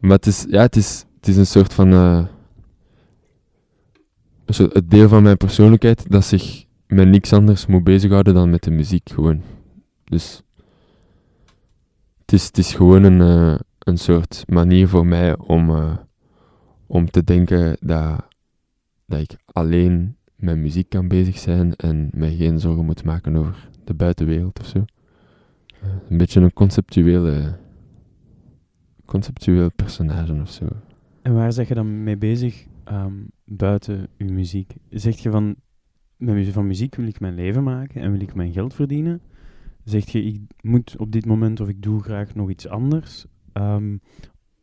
maar 0.00 0.16
het 0.16 0.26
is, 0.26 0.46
ja, 0.48 0.60
het 0.62 0.76
is, 0.76 1.04
het 1.16 1.28
is 1.28 1.36
een 1.36 1.46
soort 1.46 1.74
van... 1.74 1.92
eh, 1.92 2.24
een 4.44 4.54
soort- 4.54 4.74
het 4.74 4.90
deel 4.90 5.08
van 5.08 5.22
mijn 5.22 5.36
persoonlijkheid 5.36 6.10
dat 6.10 6.24
zich 6.24 6.64
met 6.86 7.08
niks 7.08 7.32
anders 7.32 7.66
moet 7.66 7.84
bezighouden 7.84 8.34
dan 8.34 8.50
met 8.50 8.62
de 8.62 8.70
muziek 8.70 9.10
gewoon. 9.10 9.42
Dus 10.04 10.42
het 12.20 12.32
is, 12.32 12.46
het 12.46 12.58
is 12.58 12.74
gewoon 12.74 13.02
een, 13.02 13.20
eh, 13.20 13.58
een 13.88 13.98
soort 13.98 14.44
manier 14.46 14.88
voor 14.88 15.06
mij 15.06 15.38
om, 15.38 15.70
eh, 15.70 15.96
om 16.86 17.10
te 17.10 17.24
denken 17.24 17.76
dat, 17.80 18.26
dat 19.06 19.20
ik 19.20 19.36
alleen 19.44 20.16
met 20.36 20.56
muziek 20.56 20.88
kan 20.88 21.08
bezig 21.08 21.38
zijn 21.38 21.76
en 21.76 22.10
mij 22.12 22.34
geen 22.34 22.60
zorgen 22.60 22.84
moet 22.84 23.04
maken 23.04 23.36
over 23.36 23.68
de 23.84 23.94
buitenwereld 23.94 24.60
of 24.60 24.66
zo. 24.66 24.84
Eh, 25.82 25.88
een 26.08 26.16
beetje 26.16 26.40
een 26.40 26.52
conceptuele, 26.52 27.58
conceptueel 29.04 29.70
personage 29.70 30.40
of 30.40 30.50
zo. 30.50 30.66
En 31.22 31.34
waar 31.34 31.52
zeg 31.52 31.68
je 31.68 31.74
dan 31.74 32.02
mee 32.02 32.16
bezig 32.16 32.66
ehm, 32.84 33.14
buiten 33.44 34.08
je 34.16 34.24
muziek? 34.24 34.74
Zeg 34.90 35.18
je 35.18 35.30
van, 35.30 35.54
met 36.16 36.48
van 36.48 36.66
muziek 36.66 36.94
wil 36.94 37.06
ik 37.06 37.20
mijn 37.20 37.34
leven 37.34 37.62
maken 37.62 38.00
en 38.00 38.12
wil 38.12 38.20
ik 38.20 38.34
mijn 38.34 38.52
geld 38.52 38.74
verdienen? 38.74 39.20
Zeg 39.84 40.08
je, 40.08 40.22
ik 40.22 40.40
moet 40.60 40.96
op 40.96 41.12
dit 41.12 41.26
moment 41.26 41.60
of 41.60 41.68
ik 41.68 41.82
doe 41.82 42.02
graag 42.02 42.34
nog 42.34 42.50
iets 42.50 42.68
anders? 42.68 43.26
Ehm, 43.58 43.96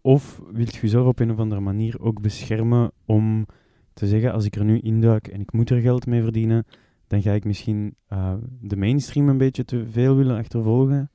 of 0.02 0.42
wilt 0.52 0.76
je 0.76 0.82
jezelf 0.82 1.08
op 1.08 1.20
een 1.20 1.32
of 1.32 1.40
andere 1.40 1.62
manier 1.62 2.00
ook 2.00 2.22
beschermen 2.22 2.92
om 3.06 3.46
te 3.94 4.08
zeggen, 4.08 4.34
als 4.34 4.46
ik 4.46 4.56
er 4.56 4.66
nu 4.66 4.80
induik 4.80 5.28
en 5.28 5.42
ik 5.42 5.54
moet 5.54 5.70
er 5.70 5.82
geld 5.82 6.06
mee 6.06 6.22
verdienen, 6.22 6.66
dan 7.08 7.22
ga 7.22 7.32
ik 7.32 7.46
misschien 7.46 7.96
eh, 8.08 8.34
de 8.62 8.76
mainstream 8.76 9.30
een 9.30 9.38
beetje 9.38 9.66
te 9.66 9.86
veel 9.90 10.16
willen 10.16 10.38
achtervolgen. 10.38 11.10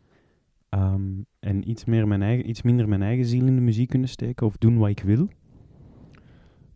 ehm, 0.69 1.03
en 1.41 1.71
iets, 1.71 1.85
meer 1.85 2.09
mijn 2.09 2.23
eigen, 2.23 2.49
iets 2.49 2.63
minder 2.63 2.89
mijn 2.89 3.03
eigen 3.03 3.27
ziel 3.27 3.47
in 3.47 3.55
de 3.55 3.61
muziek 3.61 3.89
kunnen 3.89 4.09
steken 4.09 4.47
of 4.47 4.57
doen 4.57 4.79
wat 4.79 4.89
ik 4.89 5.01
wil. 5.01 5.29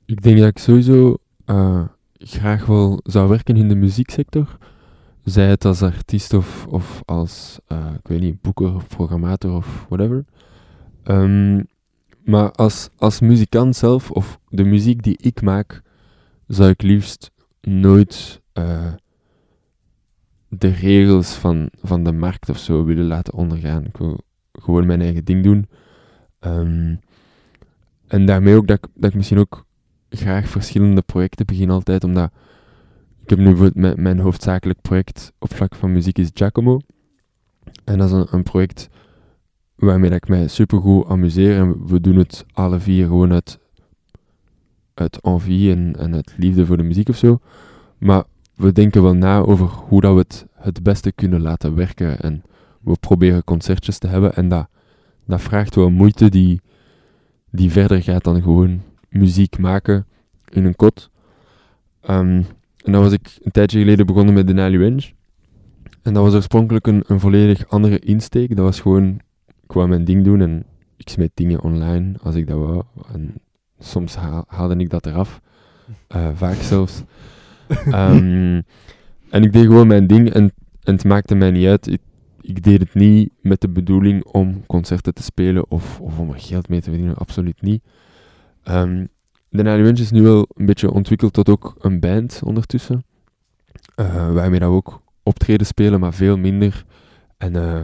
Ik 0.04 0.22
denk 0.22 0.38
dat 0.38 0.48
ik 0.48 0.58
sowieso 0.58 1.16
eh, 1.44 1.84
graag 2.18 2.66
wel 2.66 3.00
zou 3.02 3.28
werken 3.28 3.56
in 3.56 3.68
de 3.68 3.74
muzieksector. 3.74 4.58
Zij 5.24 5.48
het 5.48 5.64
als 5.64 5.82
artiest 5.82 6.34
of, 6.34 6.66
of 6.66 7.02
als, 7.04 7.58
eh, 7.66 7.94
ik 7.98 8.08
weet 8.08 8.20
niet, 8.20 8.40
boeker 8.40 8.74
of 8.74 8.88
programmator 8.88 9.54
of 9.54 9.86
whatever. 9.88 10.24
Ehm, 11.04 11.62
maar 12.24 12.50
als, 12.52 12.88
als 12.96 13.20
muzikant 13.20 13.76
zelf, 13.76 14.10
of 14.10 14.38
de 14.48 14.64
muziek 14.64 15.02
die 15.02 15.18
ik 15.20 15.42
maak, 15.42 15.82
zou 16.46 16.70
ik 16.70 16.82
liefst 16.82 17.30
nooit 17.60 18.40
eh, 18.52 18.92
de 20.48 20.68
regels 20.68 21.34
van, 21.34 21.68
van 21.82 22.04
de 22.04 22.12
markt 22.12 22.48
of 22.48 22.58
zo 22.58 22.84
willen 22.84 23.06
laten 23.06 23.34
ondergaan. 23.34 23.84
Ik 23.84 23.96
wil 23.96 24.20
gewoon 24.52 24.86
mijn 24.86 25.00
eigen 25.00 25.24
ding 25.24 25.42
doen. 25.42 25.68
Ehm, 26.38 26.94
en 28.06 28.26
daarmee 28.26 28.56
ook 28.56 28.66
dat 28.66 28.76
ik, 28.76 28.90
dat 28.94 29.10
ik 29.10 29.16
misschien 29.16 29.38
ook 29.38 29.66
graag 30.08 30.48
verschillende 30.48 31.02
projecten 31.02 31.46
begin 31.46 31.70
altijd, 31.70 32.04
omdat 32.04 32.30
ik 33.22 33.30
heb 33.30 33.38
nu 33.38 33.44
bijvoorbeeld 33.44 33.96
mijn, 33.96 34.18
hoofdzakelijk 34.18 34.80
project 34.80 35.32
op 35.38 35.54
vlak 35.54 35.74
van 35.74 35.92
muziek 35.92 36.18
is 36.18 36.30
Giacomo. 36.34 36.80
En 37.84 37.98
dat 37.98 38.12
is 38.12 38.26
een 38.30 38.42
project 38.42 38.88
waarmee 39.74 40.10
ik 40.10 40.28
mij 40.28 40.48
supergoed 40.48 41.06
amuseer 41.06 41.56
en 41.56 41.86
we 41.86 42.00
doen 42.00 42.16
het 42.16 42.44
alle 42.52 42.80
vier 42.80 43.06
gewoon 43.06 43.32
uit, 43.32 43.58
uit 44.94 45.20
envie 45.20 45.72
en, 45.72 45.96
en 45.98 46.14
uit 46.14 46.34
liefde 46.36 46.66
voor 46.66 46.76
de 46.76 46.82
muziek 46.82 47.08
of 47.08 47.16
zo. 47.16 47.38
Maar 47.98 48.24
we 48.54 48.72
denken 48.72 49.02
wel 49.02 49.14
na 49.14 49.38
over 49.38 49.66
hoe 49.66 50.00
dat 50.00 50.12
we 50.12 50.18
het 50.18 50.46
het 50.64 50.82
beste 50.82 51.12
kunnen 51.12 51.40
laten 51.40 51.74
werken 51.74 52.20
en 52.20 52.42
we 52.80 52.96
proberen 53.00 53.44
concertjes 53.44 53.98
te 53.98 54.06
hebben 54.06 54.34
en 54.34 54.48
dat, 54.48 54.68
dat 55.26 55.40
vraagt 55.40 55.74
wel 55.74 55.90
moeite 55.90 56.28
die, 56.28 56.60
die 57.50 57.70
verder 57.70 58.02
gaat 58.02 58.24
dan 58.24 58.42
gewoon 58.42 58.82
muziek 59.08 59.58
maken 59.58 60.06
in 60.48 60.64
een 60.64 60.76
kot. 60.76 61.10
Ehm, 62.00 62.42
en 62.84 62.92
dan 62.92 63.02
was 63.02 63.12
ik 63.12 63.38
een 63.42 63.50
tijdje 63.50 63.78
geleden 63.78 64.06
begonnen 64.06 64.34
met 64.34 64.46
Denali 64.46 64.78
Range. 64.78 65.12
En 66.02 66.14
dat 66.14 66.22
was 66.22 66.34
oorspronkelijk 66.34 66.86
een, 66.86 67.04
een 67.06 67.20
volledig 67.20 67.68
andere 67.68 67.98
insteek. 67.98 68.56
Dat 68.56 68.64
was 68.64 68.80
gewoon, 68.80 69.20
ik 69.64 69.72
wou 69.72 69.88
mijn 69.88 70.04
ding 70.04 70.24
doen 70.24 70.40
en 70.40 70.64
ik 70.96 71.08
smeet 71.08 71.30
dingen 71.34 71.60
online 71.62 72.14
als 72.22 72.34
ik 72.34 72.46
dat 72.46 72.58
wou. 72.58 72.82
En 73.12 73.34
soms 73.78 74.16
haal- 74.16 74.44
haalde 74.48 74.76
ik 74.76 74.90
dat 74.90 75.06
eraf. 75.06 75.40
Eh, 76.08 76.28
vaak 76.34 76.54
zelfs. 76.56 77.02
Ehm, 77.90 78.60
en 79.30 79.42
ik 79.42 79.52
deed 79.52 79.64
gewoon 79.66 79.86
mijn 79.86 80.06
ding 80.06 80.30
en, 80.30 80.52
en 80.82 80.94
het 80.94 81.04
maakte 81.04 81.34
mij 81.34 81.50
niet 81.50 81.66
uit. 81.66 81.86
Ik, 81.86 82.00
ik 82.40 82.62
deed 82.62 82.80
het 82.80 82.94
niet 82.94 83.30
met 83.40 83.60
de 83.60 83.68
bedoeling 83.68 84.24
om 84.24 84.66
concerten 84.66 85.14
te 85.14 85.22
spelen 85.22 85.70
of, 85.70 86.00
of 86.00 86.18
om 86.18 86.30
er 86.30 86.38
geld 86.40 86.68
mee 86.68 86.80
te 86.80 86.90
verdienen, 86.90 87.16
absoluut 87.16 87.62
niet. 87.62 87.82
Ehm 88.62 89.04
de 89.48 89.62
Nine 89.62 89.92
is 89.92 90.10
nu 90.10 90.22
wel 90.22 90.46
een 90.54 90.66
beetje 90.66 90.90
ontwikkeld 90.90 91.32
tot 91.32 91.48
ook 91.48 91.74
een 91.78 92.00
band 92.00 92.40
ondertussen. 92.44 93.04
eh, 93.94 94.32
waarmee 94.32 94.58
dat 94.60 94.68
we 94.70 94.74
ook 94.76 95.02
optreden 95.22 95.66
spelen, 95.66 96.00
maar 96.00 96.14
veel 96.14 96.36
minder. 96.38 96.84
En 97.38 97.56
eh, 97.56 97.80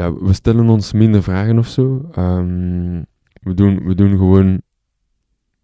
ja, 0.00 0.14
we 0.14 0.32
stellen 0.32 0.68
ons 0.68 0.92
minder 0.92 1.22
vragen 1.22 1.58
of 1.58 1.68
zo. 1.68 2.08
Ehm, 2.12 3.02
we, 3.40 3.54
doen, 3.54 3.84
we 3.84 3.94
doen 3.94 4.10
gewoon 4.10 4.62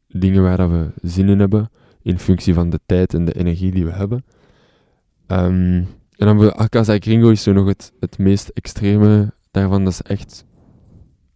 dingen 0.09 0.43
waar 0.43 0.57
dat 0.57 0.71
we 0.71 0.91
zin 1.03 1.29
in 1.29 1.39
hebben, 1.39 1.71
in 2.03 2.19
functie 2.19 2.55
van 2.55 2.71
de 2.71 2.81
tijd 2.87 3.15
en 3.15 3.25
de 3.25 3.33
energie 3.33 3.71
die 3.71 3.85
we 3.85 3.93
hebben. 3.93 4.25
Ehm, 5.27 5.85
en 6.17 6.27
dan 6.27 6.55
Akasa 6.55 6.97
Gringo 6.99 7.29
is 7.29 7.43
zo 7.43 7.53
nog 7.53 7.67
het, 7.67 7.93
het 8.01 8.19
meest 8.19 8.49
extreme 8.49 9.33
daarvan. 9.51 9.85
Dat 9.85 9.93
is 9.93 10.03
echt 10.03 10.45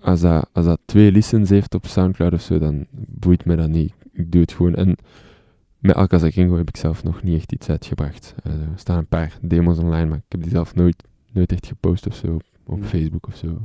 als 0.00 0.21
dat, 0.21 0.49
als 0.52 0.64
dat 0.64 0.80
twee 0.85 1.12
listens 1.12 1.50
heeft 1.50 1.75
op 1.75 1.87
Soundcloud 1.87 2.33
of 2.33 2.40
zo, 2.40 2.59
dan 2.59 2.87
boeit 2.90 3.45
me 3.45 3.57
dat 3.57 3.69
niet. 3.69 3.95
Ik 4.12 4.33
doe 4.33 4.40
het 4.40 4.52
gewoon. 4.52 4.75
En 4.75 4.97
met 5.78 5.95
Alcazar 5.95 6.30
Gringo 6.30 6.57
heb 6.57 6.69
ik 6.69 6.76
zelf 6.76 7.02
nog 7.04 7.23
niet 7.23 7.37
echt 7.37 7.52
iets 7.52 7.69
uitgebracht. 7.69 8.35
Eh, 8.42 8.52
er 8.52 8.69
staan 8.76 8.99
een 8.99 9.07
paar 9.07 9.38
demos 9.42 9.78
online, 9.78 10.07
maar 10.07 10.19
ik 10.19 10.25
heb 10.28 10.42
die 10.42 10.50
zelf 10.50 10.75
nooit, 10.75 11.04
nooit 11.33 11.52
echt 11.52 11.66
gepost 11.66 12.07
of 12.07 12.14
zo 12.14 12.38
op. 12.71 12.85
Facebook 12.85 13.27
of 13.27 13.37
zo. 13.37 13.59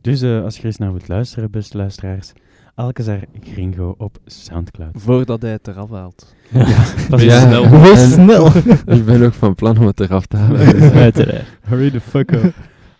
Dus 0.00 0.22
eh, 0.22 0.42
als 0.42 0.54
je 0.54 0.60
er 0.60 0.66
eens 0.66 0.76
naar 0.76 0.90
wilt 0.92 1.08
luisteren, 1.08 1.50
beste 1.50 1.76
luisteraars, 1.76 2.32
Alcazar 2.74 3.20
Gringo 3.40 3.94
op 3.98 4.18
Soundcloud. 4.24 4.90
Voordat 5.02 5.42
hij 5.42 5.50
het 5.50 5.68
eraf 5.68 5.90
haalt. 5.90 6.34
Pas 7.10 7.22
Ja. 7.22 7.40
snel. 7.40 7.64
En- 7.64 7.96
snel. 8.10 8.46
ik 8.96 9.04
ben 9.04 9.22
ook 9.22 9.32
van 9.32 9.54
plan 9.54 9.78
om 9.78 9.86
het 9.86 10.00
eraf 10.00 10.26
te 10.26 10.36
halen. 10.36 10.60
Eh, 10.60 10.96
Uiteraard. 11.02 11.58
Hurry 11.62 11.90
the 11.90 12.00
fuck 12.00 12.32
up. 12.32 12.54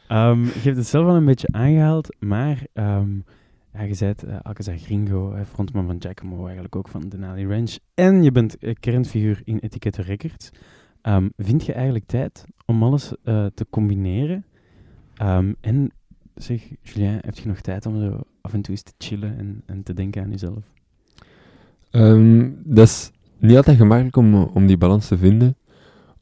Ehm, 0.08 0.42
je 0.44 0.60
hebt 0.62 0.76
het 0.76 0.86
zelf 0.86 1.06
al 1.06 1.14
een 1.16 1.24
beetje 1.24 1.48
aangehaald, 1.50 2.16
maar 2.20 2.66
ehm, 2.72 3.10
ja, 3.72 3.82
je 3.82 3.94
zei 3.94 4.14
uh, 4.26 4.34
Alcazar 4.42 4.78
Gringo, 4.78 5.32
eh, 5.32 5.40
frontman 5.52 5.86
van 5.86 5.96
Giacomo, 5.98 6.44
eigenlijk 6.44 6.76
ook 6.76 6.88
van 6.88 7.08
Denali 7.08 7.46
Ranch. 7.46 7.76
En 7.94 8.22
je 8.22 8.32
bent 8.32 8.56
uh, 8.60 8.72
kernfiguur 8.80 9.40
in 9.44 9.58
Etiquette 9.58 10.02
Records. 10.02 10.50
Ehm, 11.02 11.28
vind 11.36 11.64
je 11.66 11.72
eigenlijk 11.72 12.06
tijd 12.06 12.44
om 12.66 12.82
alles 12.82 13.12
uh, 13.24 13.46
te 13.54 13.66
combineren? 13.70 14.44
Ehm, 15.22 15.52
en 15.60 15.90
zeg, 16.34 16.62
Julien, 16.82 17.18
heb 17.20 17.38
je 17.38 17.48
nog 17.48 17.60
tijd 17.60 17.86
om 17.86 18.00
zo 18.00 18.20
af 18.40 18.52
en 18.52 18.62
toe 18.62 18.70
eens 18.70 18.82
te 18.82 18.92
chillen 18.98 19.38
en, 19.38 19.62
en 19.66 19.82
te 19.82 19.94
denken 19.94 20.22
aan 20.22 20.30
jezelf? 20.30 20.64
Ehm, 21.90 22.50
dat 22.64 22.86
is 22.86 23.10
niet 23.38 23.56
altijd 23.56 23.76
gemakkelijk 23.76 24.16
om, 24.16 24.34
om 24.34 24.66
die 24.66 24.76
balans 24.76 25.08
te 25.08 25.18
vinden. 25.18 25.56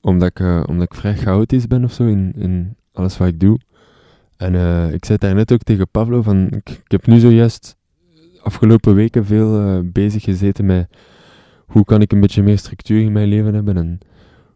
Omdat 0.00 0.28
ik, 0.28 0.40
eh, 0.40 0.62
omdat 0.66 0.92
ik 0.92 0.98
vrij 0.98 1.16
chaotisch 1.16 1.66
ben 1.66 1.84
of 1.84 1.92
zo 1.92 2.06
in, 2.06 2.32
in 2.36 2.76
alles 2.92 3.18
wat 3.18 3.28
ik 3.28 3.40
doe. 3.40 3.58
En 4.36 4.54
eh, 4.54 4.92
ik 4.92 5.04
zei 5.04 5.18
daar 5.18 5.34
net 5.34 5.52
ook 5.52 5.62
tegen 5.62 5.88
Pablo 5.90 6.22
van, 6.22 6.50
ik, 6.50 6.82
heb 6.86 7.06
nu 7.06 7.18
zojuist 7.18 7.76
afgelopen 8.42 8.94
weken 8.94 9.24
veel 9.24 9.60
eh, 9.60 9.78
bezig 9.84 10.22
gezeten 10.22 10.66
met 10.66 10.88
hoe 11.66 11.84
kan 11.84 12.00
ik 12.00 12.12
een 12.12 12.20
beetje 12.20 12.42
meer 12.42 12.58
structuur 12.58 13.00
in 13.00 13.12
mijn 13.12 13.28
leven 13.28 13.54
hebben 13.54 13.76
en 13.76 13.98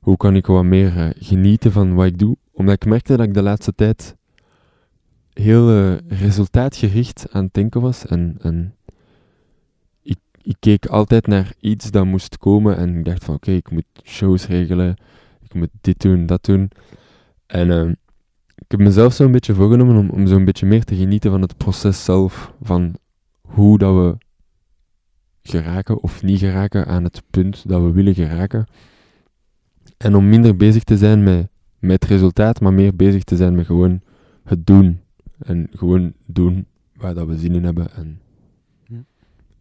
hoe 0.01 0.17
kan 0.17 0.37
ik 0.37 0.47
wat 0.47 0.65
meer 0.65 1.15
genieten 1.19 1.73
van 1.73 1.95
wat 1.95 2.07
ik 2.07 2.19
doe. 2.19 2.37
Omdat 2.53 2.75
ik 2.75 2.85
merkte 2.85 3.17
dat 3.17 3.27
ik 3.27 3.35
de 3.35 3.43
laatste 3.43 3.75
tijd 3.75 4.17
heel 5.35 5.71
eh, 5.71 6.19
resultaatgericht 6.21 7.27
aan 7.31 7.45
het 7.45 7.55
denken 7.55 7.81
was 7.81 8.07
en, 8.07 8.75
ik, 10.03 10.19
ik 10.43 10.57
keek 10.59 10.87
altijd 10.87 11.27
naar 11.27 11.53
iets 11.61 11.91
dat 11.91 12.05
moest 12.05 12.39
komen 12.39 12.77
en 12.77 12.97
ik 12.99 13.05
dacht 13.05 13.25
van 13.25 13.35
oké, 13.35 13.51
ik 13.51 13.71
moet 13.71 13.85
shows 14.03 14.47
regelen, 14.47 14.97
ik 15.43 15.55
moet 15.55 15.71
dit 15.81 16.01
doen, 16.01 16.27
dat 16.27 16.45
doen. 16.45 16.71
En 17.47 17.71
eh, 17.71 17.89
ik 18.57 18.71
heb 18.71 18.81
mezelf 18.81 19.13
zo'n 19.13 19.33
beetje 19.33 19.55
voorgenomen 19.55 19.97
om, 19.97 20.11
om 20.11 20.27
zo'n 20.27 20.45
beetje 20.45 20.67
meer 20.67 20.85
te 20.85 20.97
genieten 20.97 21.31
van 21.31 21.41
het 21.41 21.57
proces 21.57 22.05
zelf, 22.05 22.53
van 22.63 22.95
hoe 23.41 23.79
dat 23.79 23.95
we 23.95 24.17
geraken 25.43 26.03
of 26.03 26.23
niet 26.23 26.39
geraken 26.39 26.87
aan 26.87 27.05
het 27.05 27.23
punt 27.31 27.69
dat 27.69 27.83
we 27.83 27.93
willen 27.93 28.15
geraken. 28.15 28.67
En 29.97 30.15
om 30.15 30.29
minder 30.29 30.57
bezig 30.57 30.85
te 30.85 30.97
zijn 30.97 31.23
met, 31.23 31.49
met 31.79 32.03
het 32.03 32.11
resultaat, 32.11 32.61
maar 32.61 32.73
meer 32.73 32.97
bezig 32.97 33.25
te 33.25 33.37
zijn 33.37 33.55
met 33.55 33.67
gewoon 33.67 34.01
het 34.45 34.67
doen. 34.67 35.04
En 35.45 35.69
gewoon 35.77 36.13
doen 36.27 36.67
waar 36.97 37.15
dat 37.15 37.27
we 37.27 37.39
zin 37.39 37.55
in 37.55 37.65
hebben. 37.65 37.93
En 37.95 38.21
Ja. 38.87 39.05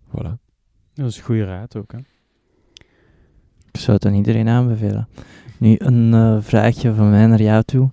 voilà. 0.08 0.40
Dat 0.94 1.08
is 1.08 1.18
een 1.18 1.24
goede 1.24 1.46
raad 1.46 1.76
ook, 1.76 1.92
hè? 1.92 1.98
Ik 3.72 3.80
zou 3.80 3.92
het 3.98 4.06
aan 4.06 4.14
iedereen 4.14 4.48
aanbevelen. 4.48 5.08
Nu, 5.60 5.76
een 5.78 6.14
eh, 6.14 6.38
vraagje 6.42 6.94
van 6.94 7.10
mij 7.10 7.28
naar 7.28 7.42
jou 7.42 7.64
toe. 7.64 7.92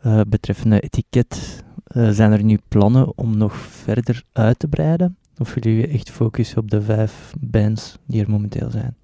eh, 0.00 0.20
betreffende 0.28 0.80
etiket. 0.80 1.64
Eh, 1.84 2.08
zijn 2.10 2.32
er 2.32 2.42
nu 2.44 2.58
plannen 2.68 3.18
om 3.18 3.36
nog 3.36 3.54
verder 3.56 4.22
uit 4.32 4.58
te 4.58 4.68
breiden? 4.68 5.16
Of 5.38 5.54
willen 5.54 5.78
jullie 5.78 5.94
echt 5.94 6.10
focussen 6.10 6.58
op 6.58 6.70
de 6.70 6.82
vijf 6.82 7.34
bands 7.40 7.98
die 8.06 8.22
er 8.22 8.30
momenteel 8.30 8.70
zijn? 8.70 8.96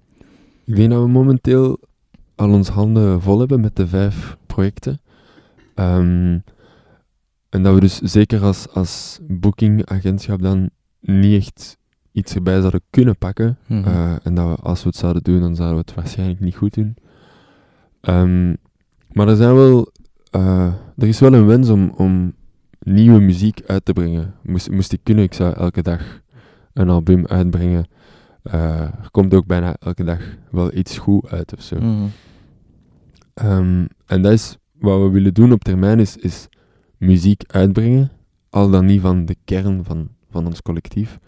Ik 0.65 0.75
denk 0.75 0.89
dat 0.91 1.01
we 1.01 1.07
momenteel 1.07 1.79
al 2.35 2.49
ons 2.51 2.67
handen 2.69 3.21
vol 3.21 3.39
hebben 3.39 3.61
met 3.61 3.75
de 3.75 3.87
vijf 3.87 4.37
projecten. 4.45 4.99
Ehm, 5.75 6.39
en 7.51 7.63
dat 7.63 7.73
we 7.73 7.79
dus 7.79 7.99
zeker 7.99 8.41
als, 8.41 8.69
als 8.69 9.19
bookingagentschap 9.27 10.41
dan 10.41 10.69
niet 10.99 11.37
echt 11.37 11.77
iets 12.11 12.35
erbij 12.35 12.59
zouden 12.59 12.81
kunnen 12.89 13.17
pakken. 13.17 13.57
Mhm. 13.67 13.83
Eh, 13.87 14.15
en 14.23 14.35
dat 14.35 14.47
we, 14.47 14.55
als 14.55 14.83
we 14.83 14.87
het 14.89 14.97
zouden 14.97 15.23
doen, 15.23 15.39
dan 15.39 15.55
zouden 15.55 15.77
we 15.77 15.83
het 15.85 15.93
waarschijnlijk 15.95 16.39
niet 16.39 16.55
goed 16.55 16.73
doen. 16.73 16.95
Ehm, 18.01 18.55
maar 19.11 19.27
er 19.27 19.35
zijn 19.35 19.55
wel... 19.55 19.91
eh, 20.29 20.73
er 20.97 21.07
is 21.07 21.19
wel 21.19 21.33
een 21.33 21.45
wens 21.45 21.69
om, 21.69 21.89
om 21.95 22.33
nieuwe 22.79 23.19
muziek 23.19 23.61
uit 23.65 23.85
te 23.85 23.93
brengen. 23.93 24.33
Moest, 24.43 24.71
moest 24.71 24.93
ik 24.93 24.99
kunnen, 25.03 25.23
ik 25.23 25.33
zou 25.33 25.53
elke 25.53 25.81
dag 25.81 26.21
een 26.73 26.89
album 26.89 27.25
uitbrengen. 27.27 27.85
Eh, 28.43 28.81
er 28.81 29.11
komt 29.11 29.33
ook 29.33 29.45
bijna 29.45 29.75
elke 29.79 30.03
dag 30.03 30.19
wel 30.51 30.73
iets 30.73 30.97
goed 30.97 31.29
uit 31.29 31.53
of 31.53 31.61
zo. 31.61 31.75
Mhm. 31.75 32.05
Ehm, 33.33 33.85
en 34.05 34.21
dat 34.21 34.31
is 34.31 34.57
wat 34.79 35.01
we 35.01 35.09
willen 35.09 35.33
doen 35.33 35.51
op 35.51 35.63
termijn, 35.63 35.99
is, 35.99 36.17
is 36.17 36.47
muziek 37.01 37.43
uitbrengen. 37.47 38.11
Al 38.49 38.69
dan 38.69 38.85
niet 38.85 39.01
van 39.01 39.25
de 39.25 39.35
kern 39.45 39.83
van, 39.83 40.09
van 40.29 40.45
ons 40.45 40.61
collectief. 40.61 41.19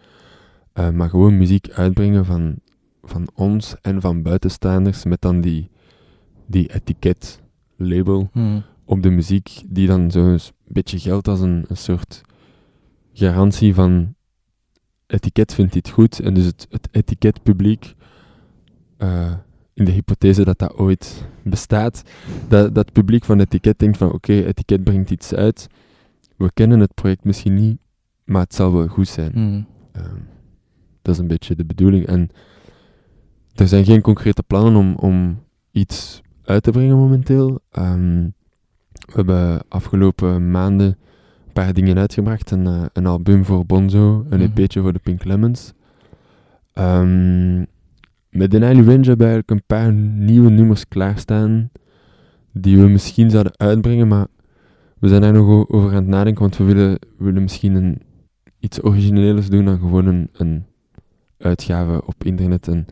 Eh, 0.73 0.89
maar 0.89 1.09
gewoon 1.09 1.37
muziek 1.37 1.69
uitbrengen 1.71 2.25
van, 2.25 2.55
van 3.03 3.27
ons 3.33 3.75
en 3.81 4.01
van 4.01 4.21
buitenstaanders. 4.21 5.03
Met 5.03 5.21
dan 5.21 5.41
die, 5.41 5.69
die 6.45 6.73
etiket, 6.73 7.41
label 7.75 8.29
Mhm. 8.33 8.59
op 8.85 9.01
de 9.03 9.09
muziek. 9.09 9.61
Die 9.65 9.87
dan 9.87 10.11
zo'n 10.11 10.39
beetje 10.67 10.99
geldt 10.99 11.27
als 11.27 11.39
een, 11.39 11.65
een 11.67 11.77
soort 11.77 12.21
garantie 13.13 13.73
van 13.73 14.13
etiket 15.07 15.53
vindt 15.53 15.73
dit 15.73 15.89
goed. 15.89 16.19
En 16.19 16.33
dus 16.33 16.45
het, 16.45 16.67
het 16.69 16.87
etiketpubliek, 16.91 17.95
eh, 18.97 19.33
in 19.73 19.85
de 19.85 19.91
hypothese 19.91 20.43
dat 20.43 20.59
dat 20.59 20.75
ooit 20.75 21.25
bestaat, 21.43 22.03
dat, 22.47 22.75
dat 22.75 22.85
het 22.85 22.93
publiek 22.93 23.25
van 23.25 23.39
etiket 23.39 23.79
denkt 23.79 23.97
van 23.97 24.11
oké, 24.11 24.33
etiket 24.33 24.83
brengt 24.83 25.09
iets 25.11 25.33
uit. 25.33 25.67
We 26.37 26.51
kennen 26.53 26.79
het 26.79 26.93
project 26.93 27.23
misschien 27.23 27.53
niet, 27.53 27.77
maar 28.25 28.41
het 28.41 28.55
zal 28.55 28.73
wel 28.73 28.87
goed 28.87 29.07
zijn. 29.07 29.31
Mhm. 29.33 29.61
Ehm, 29.91 30.19
dat 31.01 31.13
is 31.13 31.19
een 31.19 31.27
beetje 31.27 31.55
de 31.55 31.65
bedoeling. 31.65 32.05
En 32.05 32.29
er 33.55 33.67
zijn 33.67 33.85
geen 33.85 34.01
concrete 34.01 34.43
plannen 34.43 34.75
om, 34.75 34.95
om 34.95 35.43
iets 35.71 36.21
uit 36.43 36.63
te 36.63 36.71
brengen 36.71 36.97
momenteel. 36.97 37.59
Ehm, 37.71 38.29
we 38.91 39.13
hebben 39.13 39.61
afgelopen 39.67 40.51
maanden 40.51 40.87
een 41.45 41.53
paar 41.53 41.73
dingen 41.73 41.97
uitgebracht. 41.97 42.51
Een, 42.51 42.67
eh, 42.67 42.83
een 42.93 43.05
album 43.05 43.45
voor 43.45 43.65
Bonzo, 43.65 44.25
een 44.29 44.39
Mhm. 44.39 44.51
EP'tje 44.59 44.81
voor 44.81 44.93
de 44.93 44.99
Pink 44.99 45.23
Lemons. 45.23 45.73
Ehm, 46.73 47.63
met 48.33 48.51
de 48.51 48.59
Nile 48.59 48.83
Range 48.83 49.07
hebben 49.07 49.17
we 49.17 49.33
eigenlijk 49.33 49.51
een 49.51 49.65
paar 49.65 49.93
nieuwe 49.93 50.49
nummers 50.49 50.87
klaarstaan. 50.87 51.69
Die 52.51 52.77
we 52.77 52.87
misschien 52.87 53.29
zouden 53.29 53.57
uitbrengen, 53.57 54.07
maar 54.07 54.27
we 54.99 55.07
zijn 55.07 55.21
daar 55.21 55.33
nog 55.33 55.69
over 55.69 55.89
aan 55.89 55.95
het 55.95 56.07
nadenken. 56.07 56.41
Want 56.41 56.57
we 56.57 56.63
willen, 56.63 56.99
willen 57.17 57.41
misschien 57.41 58.01
iets 58.59 58.83
origineels 58.83 59.49
doen 59.49 59.65
dan 59.65 59.79
gewoon 59.79 60.05
een, 60.05 60.29
een 60.33 60.65
uitgave 61.37 62.05
op 62.05 62.23
internet. 62.23 62.67
En 62.67 62.85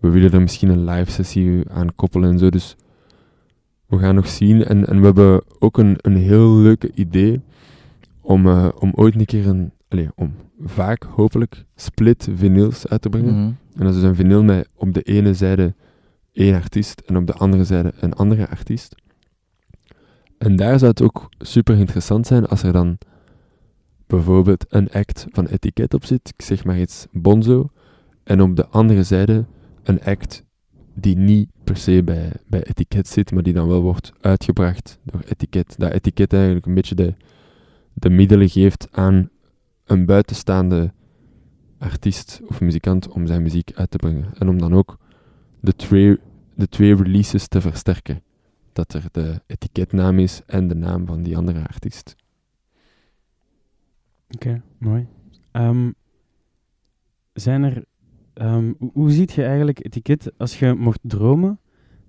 we 0.00 0.10
willen 0.10 0.32
er 0.32 0.40
misschien 0.40 0.68
een 0.68 0.84
live 0.84 1.10
sessie 1.10 1.68
aan 1.68 1.94
koppelen 1.94 2.30
en 2.30 2.38
zo. 2.38 2.50
Dus 2.50 2.76
we 3.86 3.98
gaan 3.98 4.14
nog 4.14 4.28
zien. 4.28 4.64
En, 4.64 4.86
en 4.86 4.98
we 4.98 5.04
hebben 5.04 5.42
ook 5.58 5.78
een, 5.78 5.96
een 6.00 6.16
heel 6.16 6.56
leuke 6.56 6.90
idee 6.94 7.40
om, 8.20 8.46
eh, 8.46 8.68
om 8.78 8.92
ooit 8.94 9.14
een 9.14 9.24
keer 9.24 9.46
een, 9.46 9.72
om 10.14 10.34
vaak 10.60 11.02
hopelijk 11.02 11.64
split 11.74 12.28
vinyls 12.34 12.88
uit 12.88 13.02
te 13.02 13.08
brengen. 13.08 13.34
Mhm. 13.34 13.52
En 13.74 13.84
dat 13.84 13.88
is 13.88 13.94
dus 13.94 14.02
een 14.02 14.14
vinyl 14.14 14.42
met 14.42 14.68
op 14.74 14.94
de 14.94 15.02
ene 15.02 15.34
zijde 15.34 15.74
één 16.32 16.54
artiest 16.54 17.00
en 17.00 17.16
op 17.16 17.26
de 17.26 17.32
andere 17.32 17.64
zijde 17.64 17.92
een 18.00 18.12
andere 18.12 18.48
artiest. 18.48 18.94
En 20.38 20.56
daar 20.56 20.78
zou 20.78 20.90
het 20.90 21.02
ook 21.02 21.28
super 21.38 21.78
interessant 21.78 22.26
zijn 22.26 22.46
als 22.46 22.62
er 22.62 22.72
dan 22.72 22.98
bijvoorbeeld 24.06 24.64
een 24.68 24.90
act 24.90 25.26
van 25.30 25.46
etiket 25.46 25.94
op 25.94 26.04
zit, 26.04 26.32
ik 26.36 26.44
zeg 26.44 26.64
maar 26.64 26.80
iets 26.80 27.06
Bonzo, 27.12 27.70
en 28.24 28.42
op 28.42 28.56
de 28.56 28.66
andere 28.66 29.02
zijde 29.02 29.44
een 29.82 30.02
act 30.02 30.44
die 30.94 31.16
niet 31.16 31.48
per 31.64 31.76
se 31.76 32.02
bij, 32.04 32.32
bij 32.46 32.62
etiket 32.62 33.08
zit, 33.08 33.32
maar 33.32 33.42
die 33.42 33.52
dan 33.52 33.68
wel 33.68 33.82
wordt 33.82 34.12
uitgebracht 34.20 34.98
door 35.02 35.20
etiket. 35.20 35.74
Dat 35.78 35.92
etiket 35.92 36.32
eigenlijk 36.32 36.66
een 36.66 36.74
beetje 36.74 36.94
de, 36.94 37.14
de 37.92 38.10
middelen 38.10 38.48
geeft 38.48 38.88
aan 38.90 39.30
een 39.86 40.06
buitenstaande 40.06 40.92
artiest 41.78 42.40
of 42.46 42.60
muzikant 42.60 43.08
om 43.08 43.26
zijn 43.26 43.42
muziek 43.42 43.72
uit 43.74 43.90
te 43.90 43.96
brengen. 43.96 44.34
En 44.38 44.48
om 44.48 44.58
dan 44.58 44.74
ook 44.74 44.98
de 45.60 45.76
twee, 45.76 46.18
de 46.54 46.68
twee 46.68 46.96
releases 46.96 47.48
te 47.48 47.60
versterken. 47.60 48.22
Dat 48.72 48.92
er 48.92 49.04
de 49.12 49.42
etiketnaam 49.46 50.18
is 50.18 50.42
en 50.46 50.68
de 50.68 50.74
naam 50.74 51.06
van 51.06 51.22
die 51.22 51.36
andere 51.36 51.66
artiest. 51.66 52.16
Oké, 54.30 54.62
mooi. 54.78 55.06
Ehm, 55.50 55.90
zijn 57.32 57.62
er... 57.62 57.84
hoe, 58.78 58.90
hoe 58.92 59.10
ziet 59.10 59.32
je 59.32 59.44
eigenlijk 59.44 59.84
etiket 59.84 60.32
als 60.38 60.58
je 60.58 60.74
mocht 60.74 61.00
dromen 61.02 61.60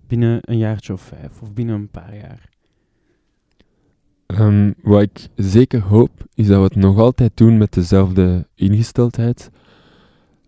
binnen 0.08 0.40
een 0.42 0.58
jaartje 0.58 0.94
of 0.94 1.02
vijf? 1.02 1.42
Of 1.42 1.54
binnen 1.54 1.76
een 1.76 1.90
paar 1.90 2.16
jaar? 2.16 2.50
Ehm, 4.28 4.72
wat 4.82 5.02
ik 5.02 5.30
zeker 5.36 5.82
hoop, 5.82 6.26
is 6.34 6.48
dat 6.48 6.58
we 6.58 6.64
het 6.64 6.76
nog 6.76 6.98
altijd 6.98 7.32
doen 7.38 7.58
met 7.58 7.74
dezelfde 7.74 8.48
ingesteldheid. 8.56 9.50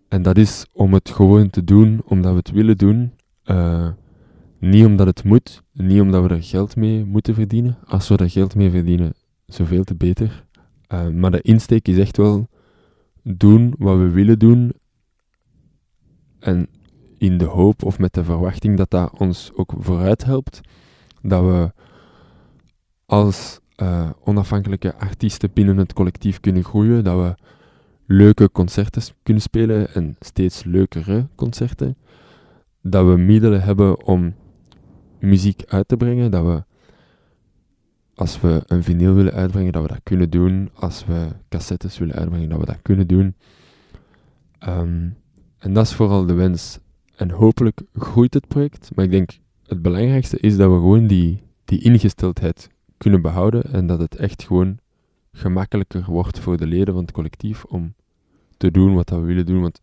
En 0.08 0.22
dat 0.22 0.38
is 0.38 0.65
om 0.72 0.94
het 0.94 1.10
gewoon 1.10 1.50
te 1.50 1.63
doen 1.63 2.02
omdat 2.06 2.32
we 2.32 2.38
het 2.38 2.52
willen 2.52 2.78
doen. 2.78 3.13
Eh, 3.44 3.88
niet 4.60 4.86
omdat 4.86 5.08
het 5.08 5.24
moet, 5.24 5.63
niet 5.74 6.02
omdat 6.02 6.24
we 6.24 6.30
er 6.30 6.44
geld 6.44 6.76
mee 6.76 7.06
moeten 7.06 7.34
verdienen. 7.34 7.78
Als 7.86 8.08
we 8.08 8.18
er 8.18 8.30
geld 8.30 8.56
mee 8.56 8.70
verdienen, 8.72 9.13
zoveel 9.46 9.84
te 9.84 9.96
beter. 9.96 10.46
Eh, 10.88 11.08
maar 11.08 11.32
de 11.32 11.42
insteek 11.42 11.88
is 11.88 11.98
echt 11.98 12.18
wel 12.18 12.48
doen 13.24 13.74
wat 13.78 13.98
we 13.98 14.10
willen 14.10 14.39
doen. 14.39 14.74
En 16.39 16.68
in 17.18 17.38
de 17.38 17.46
hoop 17.46 17.84
of 17.84 18.00
met 18.00 18.13
de 18.13 18.24
verwachting 18.24 18.78
dat 18.78 18.89
dat 18.89 19.20
ons 19.20 19.52
ook 19.56 19.74
vooruit 19.78 20.24
helpt. 20.26 20.62
Dat 21.22 21.44
we 21.44 21.72
als 23.06 23.59
eh, 23.80 24.10
onafhankelijke 24.24 24.96
artiesten 24.96 25.50
binnen 25.54 25.78
het 25.78 25.94
collectief 25.94 26.39
kunnen 26.39 26.63
groeien. 26.63 27.04
Dat 27.04 27.18
we 27.18 27.36
leuke 28.06 28.52
concerten 28.52 29.04
kunnen 29.24 29.44
spelen 29.44 29.94
en 29.94 30.15
steeds 30.20 30.63
leukere 30.63 31.28
concerten. 31.36 31.98
Dat 32.82 33.06
we 33.06 33.18
middelen 33.18 33.62
hebben 33.62 34.06
om 34.06 34.36
muziek 35.20 35.63
uit 35.68 35.88
te 35.88 35.98
brengen. 35.98 36.32
Dat 36.32 36.46
we 36.46 36.63
als 38.15 38.42
we 38.42 38.63
een 38.68 38.84
vinyl 38.84 39.13
willen 39.13 39.34
uitbrengen, 39.34 39.72
dat 39.72 39.82
we 39.82 39.88
dat 39.88 40.04
kunnen 40.04 40.30
doen. 40.30 40.70
Als 40.74 41.06
we 41.06 41.28
cassettes 41.50 41.98
willen 41.98 42.15
uitbrengen, 42.15 42.50
dat 42.50 42.60
we 42.60 42.65
dat 42.65 42.82
kunnen 42.82 43.08
doen. 43.08 43.36
Ehm, 44.60 45.10
en 45.58 45.74
dat 45.74 45.86
is 45.86 45.94
vooral 45.94 46.26
de 46.26 46.34
wens. 46.34 46.80
En 47.15 47.30
hopelijk 47.30 47.82
groeit 47.94 48.34
het 48.34 48.48
project. 48.48 48.89
Maar 48.96 49.06
ik 49.06 49.12
denk, 49.12 49.30
het 49.68 49.82
belangrijkste 49.82 50.39
is 50.39 50.58
dat 50.58 50.70
we 50.70 50.76
gewoon 50.76 51.08
die, 51.08 51.42
die 51.65 51.82
ingesteldheid 51.82 52.70
kunnen 53.00 53.22
behouden. 53.22 53.64
En 53.64 53.88
dat 53.88 54.00
het 54.00 54.16
echt 54.16 54.44
gewoon 54.44 54.78
gemakkelijker 55.32 56.04
wordt 56.06 56.40
voor 56.40 56.58
de 56.58 56.68
leden 56.68 56.94
van 56.94 57.04
het 57.04 57.12
collectief 57.12 57.64
om 57.64 57.94
te 58.58 58.72
doen 58.72 58.94
wat 58.94 59.10
we 59.10 59.20
willen 59.20 59.46
doen. 59.46 59.62
Want 59.62 59.82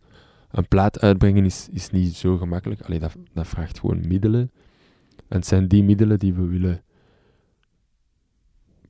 een 0.51 0.69
plaat 0.69 1.01
uitbrengen 1.01 1.45
is, 1.45 1.69
is 1.73 1.91
niet 1.91 2.15
zo 2.15 2.37
gemakkelijk. 2.37 2.81
Alleen 2.81 3.01
dat, 3.01 3.17
dat 3.33 3.47
vraagt 3.47 3.81
gewoon 3.81 4.09
middelen. 4.09 4.51
En 5.29 5.37
het 5.37 5.47
zijn 5.47 5.69
die 5.69 5.85
middelen 5.85 6.19
die 6.19 6.35
we 6.35 6.47
willen 6.47 6.83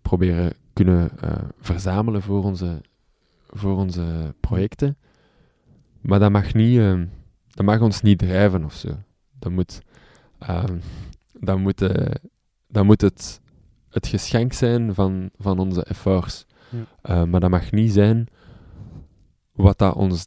proberen 0.02 0.52
kunnen 0.72 1.18
eh, 1.20 1.44
verzamelen 1.60 2.22
voor 2.22 2.44
onze, 2.44 2.80
voor 3.50 3.76
onze 3.76 4.34
projecten. 4.40 4.96
Maar 6.00 6.18
dat 6.18 6.30
mag, 6.30 6.54
niet, 6.54 6.78
eh, 6.78 7.00
dat 7.48 7.66
mag 7.66 7.80
ons 7.80 8.02
niet 8.02 8.18
drijven 8.18 8.64
of 8.64 8.74
zo. 8.74 8.88
Dat 9.38 9.52
moet, 9.52 9.80
ehm, 10.38 10.78
dat 11.32 11.58
moet, 11.58 11.82
eh, 11.82 12.14
dat 12.68 12.84
moet 12.84 13.00
het, 13.00 13.40
het 13.96 14.06
geschenk 14.06 14.52
zijn 14.52 14.94
van, 14.94 15.30
van 15.38 15.58
onze 15.58 15.84
efforts. 15.84 16.46
Ja. 16.70 16.84
Eh, 17.02 17.24
maar 17.24 17.40
dat 17.40 17.50
mag 17.50 17.72
niet 17.72 17.92
zijn 17.92 18.26
wat 19.52 19.78
dat 19.78 19.94
ons 19.94 20.26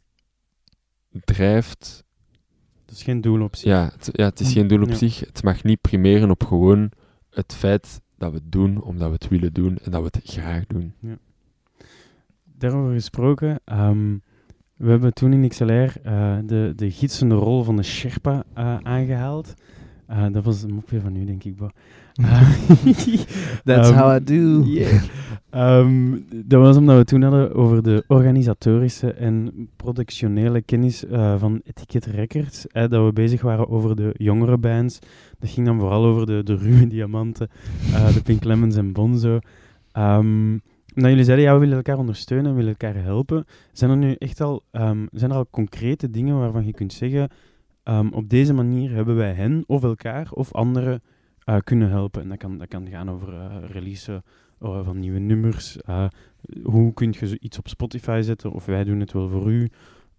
drijft. 1.24 2.04
Dat 2.84 2.94
is 2.94 3.02
geen 3.02 3.20
doel 3.20 3.42
op 3.42 3.56
zich. 3.56 3.68
Ja, 3.68 3.90
het, 3.92 4.08
ja, 4.12 4.24
het 4.24 4.40
is 4.40 4.52
geen 4.52 4.66
doel 4.68 4.82
op 4.82 4.88
Ja. 4.88 4.94
zich. 4.94 5.18
Het 5.20 5.42
mag 5.42 5.62
niet 5.62 5.80
primeren 5.80 6.30
op 6.30 6.44
gewoon 6.44 6.90
het 7.30 7.54
feit 7.54 8.00
dat 8.18 8.30
we 8.30 8.36
het 8.36 8.52
doen 8.52 8.82
omdat 8.82 9.06
we 9.08 9.14
het 9.14 9.28
willen 9.28 9.52
doen 9.52 9.78
en 9.78 9.90
dat 9.90 10.00
we 10.00 10.06
het 10.10 10.20
graag 10.30 10.66
doen. 10.66 10.92
Daarover 12.44 12.92
gesproken, 12.92 13.60
ehm, 13.64 14.16
we 14.76 14.90
hebben 14.90 15.12
toen 15.14 15.32
in 15.32 15.48
XLR 15.48 15.92
eh, 16.02 16.38
de, 16.44 16.72
de 16.76 16.90
gidsende 16.90 17.34
rol 17.34 17.62
van 17.62 17.76
de 17.76 17.82
Sherpa 17.82 18.44
eh, 18.54 18.76
aangehaald. 18.82 19.54
Eh, 20.10 20.26
dat 20.32 20.44
was 20.44 20.62
een 20.62 20.74
mopje 20.74 21.00
van 21.00 21.16
u, 21.16 21.24
denk 21.24 21.44
ik. 21.44 21.54
Eh, 21.60 21.68
That's 23.64 23.88
ehm, 23.88 23.98
how 23.98 24.20
I 24.20 24.24
do. 24.24 24.62
yeah. 24.64 25.02
Ehm, 25.50 26.18
dat 26.44 26.60
was 26.60 26.76
omdat 26.76 26.96
we 26.96 27.04
toen 27.04 27.22
hadden 27.22 27.54
over 27.54 27.82
de 27.82 28.04
organisatorische 28.06 29.12
en 29.12 29.68
productionele 29.76 30.62
kennis 30.62 31.06
eh, 31.06 31.38
van 31.38 31.60
Etiquette 31.64 32.10
Records. 32.10 32.66
eh, 32.66 32.88
dat 32.88 33.04
we 33.04 33.12
bezig 33.12 33.42
waren 33.42 33.68
over 33.68 33.96
de 33.96 34.14
jongere 34.16 34.58
bands. 34.58 34.98
Dat 35.38 35.50
ging 35.50 35.66
dan 35.66 35.78
vooral 35.78 36.04
over 36.04 36.26
de, 36.26 36.42
de 36.42 36.56
ruwe 36.56 36.86
diamanten, 36.86 37.48
eh, 37.92 38.14
de 38.14 38.22
Pink 38.22 38.44
Lemons 38.44 38.76
en 38.76 38.92
Bonzo. 38.92 39.38
Omdat 40.94 41.10
jullie 41.10 41.24
zeiden, 41.24 41.46
ja, 41.46 41.52
we 41.52 41.60
willen 41.60 41.76
elkaar 41.76 41.98
ondersteunen, 41.98 42.50
we 42.50 42.56
willen 42.56 42.76
elkaar 42.78 43.02
helpen. 43.02 43.44
Zijn 43.72 43.90
er 43.90 43.96
nu 43.96 44.14
echt 44.18 44.40
al, 44.40 44.62
zijn 45.12 45.30
er 45.30 45.36
al 45.36 45.46
concrete 45.50 46.10
dingen 46.10 46.38
waarvan 46.38 46.66
je 46.66 46.72
kunt 46.72 46.92
zeggen, 46.92 47.28
ehm, 47.82 48.08
op 48.08 48.28
deze 48.28 48.52
manier 48.52 48.90
hebben 48.90 49.16
wij 49.16 49.32
hen 49.32 49.64
of 49.66 49.82
elkaar 49.82 50.30
of 50.32 50.52
anderen 50.54 51.02
eh, 51.44 51.56
kunnen 51.64 51.88
helpen? 51.88 52.22
En 52.22 52.28
dat 52.28 52.38
kan, 52.38 52.58
dat 52.58 52.68
kan 52.68 52.88
gaan 52.88 53.10
over 53.10 53.34
eh 53.34 53.56
releasen 53.70 54.22
eh, 54.60 54.84
van 54.84 54.98
nieuwe 54.98 55.18
nummers. 55.18 55.78
hoe 56.62 56.94
kun 56.94 57.14
je 57.18 57.38
iets 57.40 57.58
op 57.58 57.68
Spotify 57.68 58.20
zetten? 58.22 58.52
Of 58.52 58.64
wij 58.64 58.84
doen 58.84 59.00
het 59.00 59.12
wel 59.12 59.28
voor 59.28 59.50
u. 59.52 59.68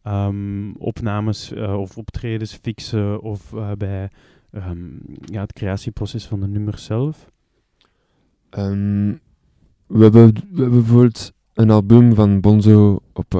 Ehm, 0.02 0.72
opnames 0.72 1.54
of 1.54 1.98
optredens 1.98 2.54
fixen 2.54 3.22
of 3.22 3.54
bij 3.78 4.10
ehm, 4.52 4.90
ja, 5.26 5.42
het 5.42 5.54
creatieproces 5.54 6.26
van 6.28 6.40
de 6.40 6.48
nummers 6.48 6.84
zelf. 6.84 7.32
We, 8.50 10.04
hebben, 10.04 10.34
we 10.34 10.62
hebben 10.62 10.72
bijvoorbeeld 10.72 11.34
een 11.54 11.70
album 11.70 12.16
van 12.16 12.42
Bonzo 12.42 13.00
op, 13.14 13.34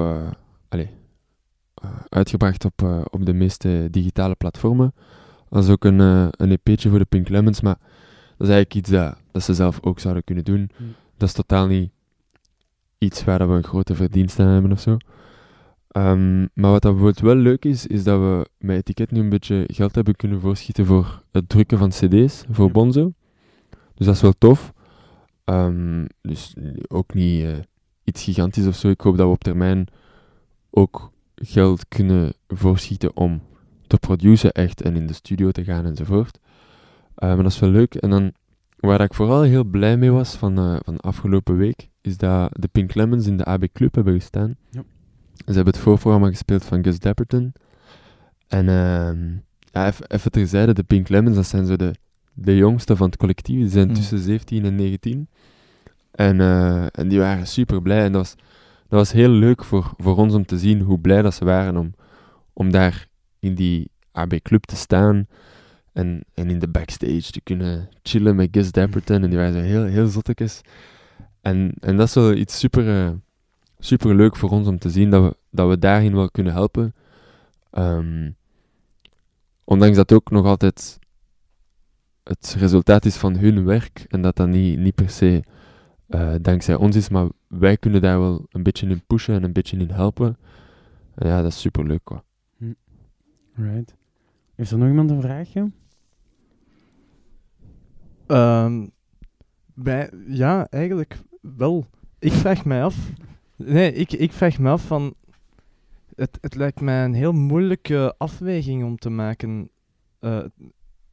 uitgebracht 2.08 2.64
op, 2.64 2.82
eh, 2.82 3.00
op 3.10 3.26
de 3.26 3.32
meeste 3.32 3.88
digitale 3.90 4.34
platformen. 4.34 4.94
Als 5.48 5.68
ook 5.68 5.84
een, 5.84 6.00
eh, 6.00 6.26
een 6.30 6.50
EP'tje 6.50 6.88
voor 6.88 6.98
de 6.98 7.04
Pink 7.04 7.28
Lemons, 7.28 7.60
maar 7.60 7.76
dat 8.36 8.48
is 8.48 8.54
eigenlijk 8.54 8.74
iets 8.74 8.90
dat, 8.90 9.16
dat 9.32 9.42
ze 9.42 9.54
zelf 9.54 9.78
ook 9.82 9.98
zouden 9.98 10.24
kunnen 10.24 10.44
doen. 10.44 10.70
Hm. 10.76 10.82
Dat 11.16 11.28
is 11.28 11.34
totaal 11.34 11.66
niet 11.66 11.90
iets 12.98 13.24
waar 13.24 13.38
dat 13.38 13.48
we 13.48 13.54
een 13.54 13.64
grote 13.64 13.94
verdienste 13.94 14.42
aan 14.42 14.48
hebben 14.48 14.72
of 14.72 14.80
zo. 14.80 14.96
Ehm, 15.88 16.40
maar 16.40 16.70
wat 16.70 16.82
dat 16.82 16.92
bijvoorbeeld 16.92 17.20
wel 17.20 17.34
leuk 17.34 17.64
is, 17.64 17.86
is 17.86 18.04
dat 18.04 18.20
we 18.20 18.48
met 18.58 18.76
Etiket 18.76 19.10
nu 19.10 19.20
een 19.20 19.28
beetje 19.28 19.64
geld 19.66 19.94
hebben 19.94 20.16
kunnen 20.16 20.40
voorschieten 20.40 20.86
voor 20.86 21.22
het 21.32 21.48
drukken 21.48 21.78
van 21.78 21.88
cd's 21.88 22.44
voor 22.50 22.66
Ja. 22.66 22.72
Bonzo. 22.72 23.12
Dus 23.94 24.06
dat 24.06 24.14
is 24.14 24.22
wel 24.22 24.34
tof. 24.38 24.72
Ehm, 25.44 26.06
dus 26.20 26.54
ook 26.88 27.14
niet 27.14 27.44
eh, 27.44 27.58
iets 28.04 28.22
gigantisch 28.22 28.66
of 28.66 28.74
zo. 28.74 28.88
Ik 28.88 29.00
hoop 29.00 29.16
dat 29.16 29.26
we 29.26 29.32
op 29.32 29.44
termijn 29.44 29.86
ook 30.70 31.12
geld 31.42 31.88
kunnen 31.88 32.32
voorschieten 32.48 33.16
om 33.16 33.42
te 33.86 33.98
produceren 33.98 34.52
echt 34.52 34.82
en 34.82 34.96
in 34.96 35.06
de 35.06 35.12
studio 35.12 35.50
te 35.50 35.64
gaan 35.64 35.84
enzovoort. 35.84 36.38
Eh, 37.14 37.28
maar 37.28 37.42
dat 37.42 37.52
is 37.52 37.58
wel 37.58 37.70
leuk. 37.70 37.94
En 37.94 38.10
dan, 38.10 38.32
waar 38.76 39.00
ik 39.00 39.14
vooral 39.14 39.42
heel 39.42 39.64
blij 39.64 39.96
mee 39.96 40.10
was 40.10 40.34
van, 40.34 40.58
eh, 40.58 40.76
van 40.84 41.00
afgelopen 41.00 41.56
week, 41.56 41.88
is 42.00 42.16
dat 42.16 42.48
de 42.52 42.68
Pink 42.68 42.94
Lemons 42.94 43.26
in 43.26 43.36
de 43.36 43.44
AB 43.44 43.64
Club 43.72 43.94
hebben 43.94 44.14
gestaan. 44.14 44.56
Ja. 44.70 44.82
Ze 45.46 45.52
hebben 45.52 45.72
het 45.72 45.82
voorprogramma 45.82 46.28
gespeeld 46.28 46.64
van 46.64 46.84
Gus 46.84 46.98
Dapperton. 46.98 47.52
En 48.48 48.68
ehm 48.68 49.30
ja, 49.72 49.86
even, 49.86 50.06
even 50.10 50.30
terzijde, 50.30 50.72
de 50.72 50.82
Pink 50.82 51.08
Lemons, 51.08 51.36
dat 51.36 51.46
zijn 51.46 51.66
zo 51.66 51.76
de, 51.76 51.94
de 52.32 52.56
jongste 52.56 52.96
van 52.96 53.06
het 53.06 53.16
collectief. 53.16 53.56
Die 53.60 53.68
zijn 53.68 53.86
Hmm. 53.86 53.94
tussen 53.94 54.18
17 54.18 54.64
en 54.64 54.74
19. 54.74 55.28
En, 56.10 56.40
eh, 56.40 56.86
en 56.92 57.08
die 57.08 57.18
waren 57.18 57.46
super 57.46 57.82
blij. 57.82 58.04
En 58.04 58.12
dat 58.12 58.22
was, 58.22 58.34
dat 58.92 59.00
was 59.00 59.12
heel 59.12 59.28
leuk 59.28 59.64
voor, 59.64 59.92
voor 59.96 60.16
ons 60.16 60.34
om 60.34 60.46
te 60.46 60.58
zien 60.58 60.80
hoe 60.80 60.98
blij 60.98 61.22
dat 61.22 61.34
ze 61.34 61.44
waren 61.44 61.76
om, 61.76 61.94
om 62.52 62.70
daar 62.70 63.06
in 63.38 63.54
die 63.54 63.90
AB 64.10 64.34
Club 64.42 64.64
te 64.64 64.76
staan. 64.76 65.26
En, 65.92 66.24
en 66.34 66.50
in 66.50 66.58
de 66.58 66.68
backstage 66.68 67.30
te 67.30 67.40
kunnen 67.40 67.88
chillen 68.02 68.36
met 68.36 68.48
Gus 68.50 68.72
Dapperton. 68.72 69.22
En 69.22 69.30
die 69.30 69.38
waren 69.38 69.52
zo 69.52 69.60
heel, 69.60 69.84
heel 69.84 70.06
zottekes. 70.06 70.60
En, 71.40 71.74
en 71.80 71.96
dat 71.96 72.08
is 72.08 72.14
wel 72.14 72.32
iets 72.32 72.58
super, 72.58 73.06
eh, 73.06 73.12
super 73.78 74.14
leuk 74.14 74.36
voor 74.36 74.50
ons 74.50 74.66
om 74.66 74.78
te 74.78 74.90
zien 74.90 75.10
dat 75.10 75.22
we, 75.22 75.36
dat 75.50 75.68
we 75.68 75.78
daarin 75.78 76.14
wel 76.14 76.30
kunnen 76.30 76.52
helpen. 76.52 76.94
Ehm, 77.70 78.30
ondanks 79.64 79.96
dat 79.96 80.12
ook 80.12 80.30
nog 80.30 80.46
altijd 80.46 80.98
het 82.22 82.54
resultaat 82.58 83.04
is 83.04 83.16
van 83.16 83.36
hun 83.36 83.64
werk 83.64 84.04
en 84.08 84.22
dat 84.22 84.36
dat 84.36 84.48
niet, 84.48 84.78
niet 84.78 84.94
per 84.94 85.10
se 85.10 85.42
eh, 86.14 86.34
dankzij 86.40 86.74
ons 86.74 86.96
is, 86.96 87.08
maar 87.08 87.28
wij 87.46 87.76
kunnen 87.76 88.00
daar 88.00 88.20
wel 88.20 88.46
een 88.50 88.62
beetje 88.62 88.86
in 88.88 89.02
pushen 89.06 89.34
en 89.34 89.42
een 89.42 89.52
beetje 89.52 89.76
in 89.76 89.90
helpen. 89.90 90.36
En 91.14 91.28
ja, 91.28 91.42
dat 91.42 91.50
is 91.50 91.60
super 91.60 91.86
leuk. 91.86 92.00
Quoi. 92.04 92.20
Right. 93.54 93.94
Heeft 94.54 94.70
er 94.70 94.78
nog 94.78 94.88
iemand 94.88 95.10
een 95.10 95.20
vraagje? 95.20 95.70
Ehm, 98.26 98.86
bij, 99.74 100.10
ja, 100.26 100.66
eigenlijk 100.70 101.18
wel. 101.40 101.86
Ik 102.18 102.32
vraag 102.32 102.64
mij 102.64 102.84
af. 102.84 103.10
Nee, 103.56 103.92
ik, 103.92 104.12
ik 104.12 104.32
vraag 104.32 104.58
me 104.58 104.70
af 104.70 104.86
van. 104.86 105.14
Het, 106.14 106.38
het 106.40 106.54
lijkt 106.54 106.80
mij 106.80 107.04
een 107.04 107.14
heel 107.14 107.32
moeilijke 107.32 108.14
afweging 108.18 108.84
om 108.84 108.96
te 108.96 109.10
maken. 109.10 109.70
eh, 110.18 110.44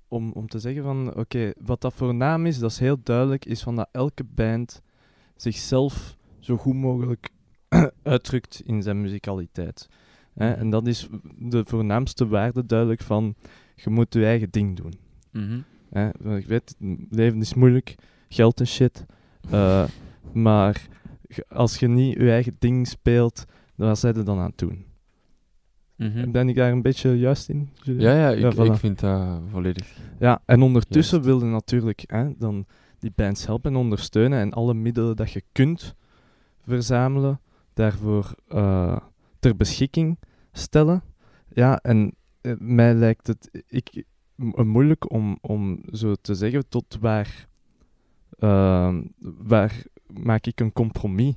om, 0.07 0.31
om 0.31 0.47
te 0.47 0.59
zeggen 0.59 0.83
van, 0.83 1.15
oké, 1.15 1.51
wat 1.61 1.81
dat 1.81 1.93
voor 1.93 2.15
naam 2.15 2.45
is, 2.45 2.59
dat 2.59 2.71
is 2.71 2.79
heel 2.79 2.97
duidelijk, 3.03 3.45
is 3.45 3.63
van 3.63 3.75
dat 3.75 3.89
elke 3.91 4.23
band 4.23 4.81
zichzelf 5.41 6.17
zo 6.39 6.57
goed 6.57 6.75
mogelijk 6.75 7.29
uitdrukt 8.03 8.61
in 8.65 8.81
zijn 8.81 9.01
muzikaliteit. 9.01 9.87
Hè? 10.33 10.51
En 10.51 10.69
dat 10.69 10.87
is 10.87 11.07
de 11.37 11.63
voornaamste 11.65 12.27
waarde 12.27 12.65
duidelijk 12.65 13.01
van, 13.01 13.35
je 13.75 13.89
moet 13.89 14.13
je 14.13 14.25
eigen 14.25 14.49
ding 14.51 14.77
doen. 14.77 14.93
Hè, 15.89 16.09
want 16.19 16.37
ik 16.37 16.45
weet, 16.45 16.75
leven 17.09 17.39
is 17.41 17.53
moeilijk, 17.53 17.95
geld 18.29 18.59
en 18.59 18.67
shit. 18.67 19.05
Eh, 19.49 19.83
maar 20.31 20.87
als 21.47 21.77
je 21.77 21.87
niet 21.87 22.17
je 22.17 22.31
eigen 22.31 22.55
ding 22.59 22.87
speelt, 22.87 23.45
dan 23.75 23.87
wat 23.87 23.99
zijn 23.99 24.15
er 24.15 24.25
dan 24.25 24.39
aan 24.39 24.49
het 24.49 24.57
doen? 24.57 24.85
Ben 26.31 26.49
ik 26.49 26.55
daar 26.55 26.71
een 26.71 26.81
beetje 26.81 27.19
juist 27.19 27.49
in? 27.49 27.69
Ja, 27.81 28.15
ja, 28.15 28.29
ik, 28.29 28.39
Ja, 28.39 28.53
voilà. 28.53 28.71
ik 28.71 28.73
vind 28.73 28.99
dat 28.99 29.41
volledig. 29.51 29.97
Ja, 30.19 30.41
en 30.45 30.61
ondertussen 30.61 31.21
wilde 31.21 31.45
natuurlijk 31.45 32.03
hè, 32.07 32.29
dan 32.37 32.65
die 32.99 33.11
bands 33.15 33.45
helpen 33.45 33.71
en 33.71 33.77
ondersteunen 33.77 34.39
en 34.39 34.53
alle 34.53 34.73
middelen 34.73 35.15
dat 35.15 35.31
je 35.31 35.43
kunt 35.51 35.95
verzamelen, 36.65 37.41
daarvoor 37.73 38.35
eh, 38.47 38.97
ter 39.39 39.55
beschikking 39.55 40.17
stellen. 40.51 41.03
Ja, 41.53 41.79
en 41.81 42.13
eh, 42.41 42.53
mij 42.57 42.93
lijkt 42.93 43.27
het 43.27 43.63
ik, 43.67 44.03
m- 44.35 44.67
moeilijk 44.67 45.11
om, 45.11 45.37
om 45.41 45.83
zo 45.91 46.15
te 46.21 46.35
zeggen 46.35 46.69
tot 46.69 46.97
waar, 46.99 47.47
ehm, 48.39 49.03
waar 49.19 49.83
maak 50.07 50.45
ik 50.45 50.59
een 50.59 50.73
compromis 50.73 51.35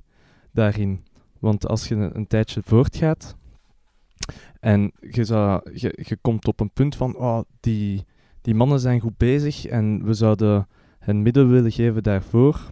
daarin. 0.51 1.05
Want 1.39 1.67
als 1.69 1.89
je 1.89 1.95
een, 1.95 2.17
een 2.17 2.27
tijdje 2.27 2.63
voortgaat 2.65 3.37
en 4.61 4.93
je, 5.11 5.25
zou, 5.25 5.71
je, 5.75 5.99
je 6.03 6.17
komt 6.21 6.49
op 6.49 6.61
een 6.61 6.71
punt 6.71 6.97
van, 6.97 7.17
oh, 7.17 7.41
die, 7.61 8.05
die 8.41 8.55
mannen 8.55 8.81
zijn 8.81 9.01
goed 9.01 9.17
bezig 9.17 9.67
en 9.67 10.05
we 10.05 10.15
zouden 10.15 10.67
hen 11.03 11.23
middelen 11.23 11.51
willen 11.51 11.73
geven 11.73 12.03
daarvoor. 12.03 12.71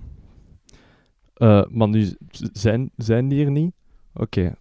Eh, 1.35 1.62
maar 1.71 1.88
nu 1.88 2.16
zijn, 2.53 2.90
zijn 2.97 3.29
die 3.29 3.45
er 3.45 3.51
niet. 3.51 3.73
Oké, 4.14 4.55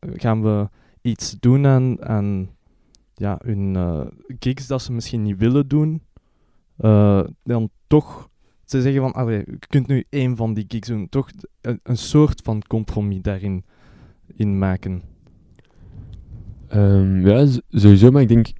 gaan 0.00 0.42
we 0.42 0.68
iets 1.00 1.36
doen 1.40 1.66
aan, 1.66 2.04
aan 2.04 2.50
ja, 3.14 3.38
hun 3.44 3.76
eh, 3.76 4.00
gigs 4.38 4.66
dat 4.66 4.82
ze 4.82 4.92
misschien 4.92 5.22
niet 5.22 5.38
willen 5.38 5.68
doen? 5.68 6.02
Eh, 6.76 7.24
dan 7.42 7.70
toch 7.86 8.28
ze 8.64 8.82
zeggen 8.82 9.00
van, 9.00 9.12
allee, 9.12 9.38
je 9.46 9.58
kunt 9.58 9.86
nu 9.86 10.04
één 10.08 10.36
van 10.36 10.54
die 10.54 10.64
gigs 10.68 10.88
doen. 10.88 11.08
Toch 11.08 11.30
een, 11.60 11.96
soort 11.96 12.40
van 12.44 12.62
compromis 12.66 13.22
daarin 13.22 13.64
in 14.34 14.58
maken. 14.58 15.02
Ehm, 16.68 17.26
ja, 17.26 17.46
sowieso, 17.68 18.10
maar 18.10 18.22
ik 18.22 18.28
denk, 18.28 18.52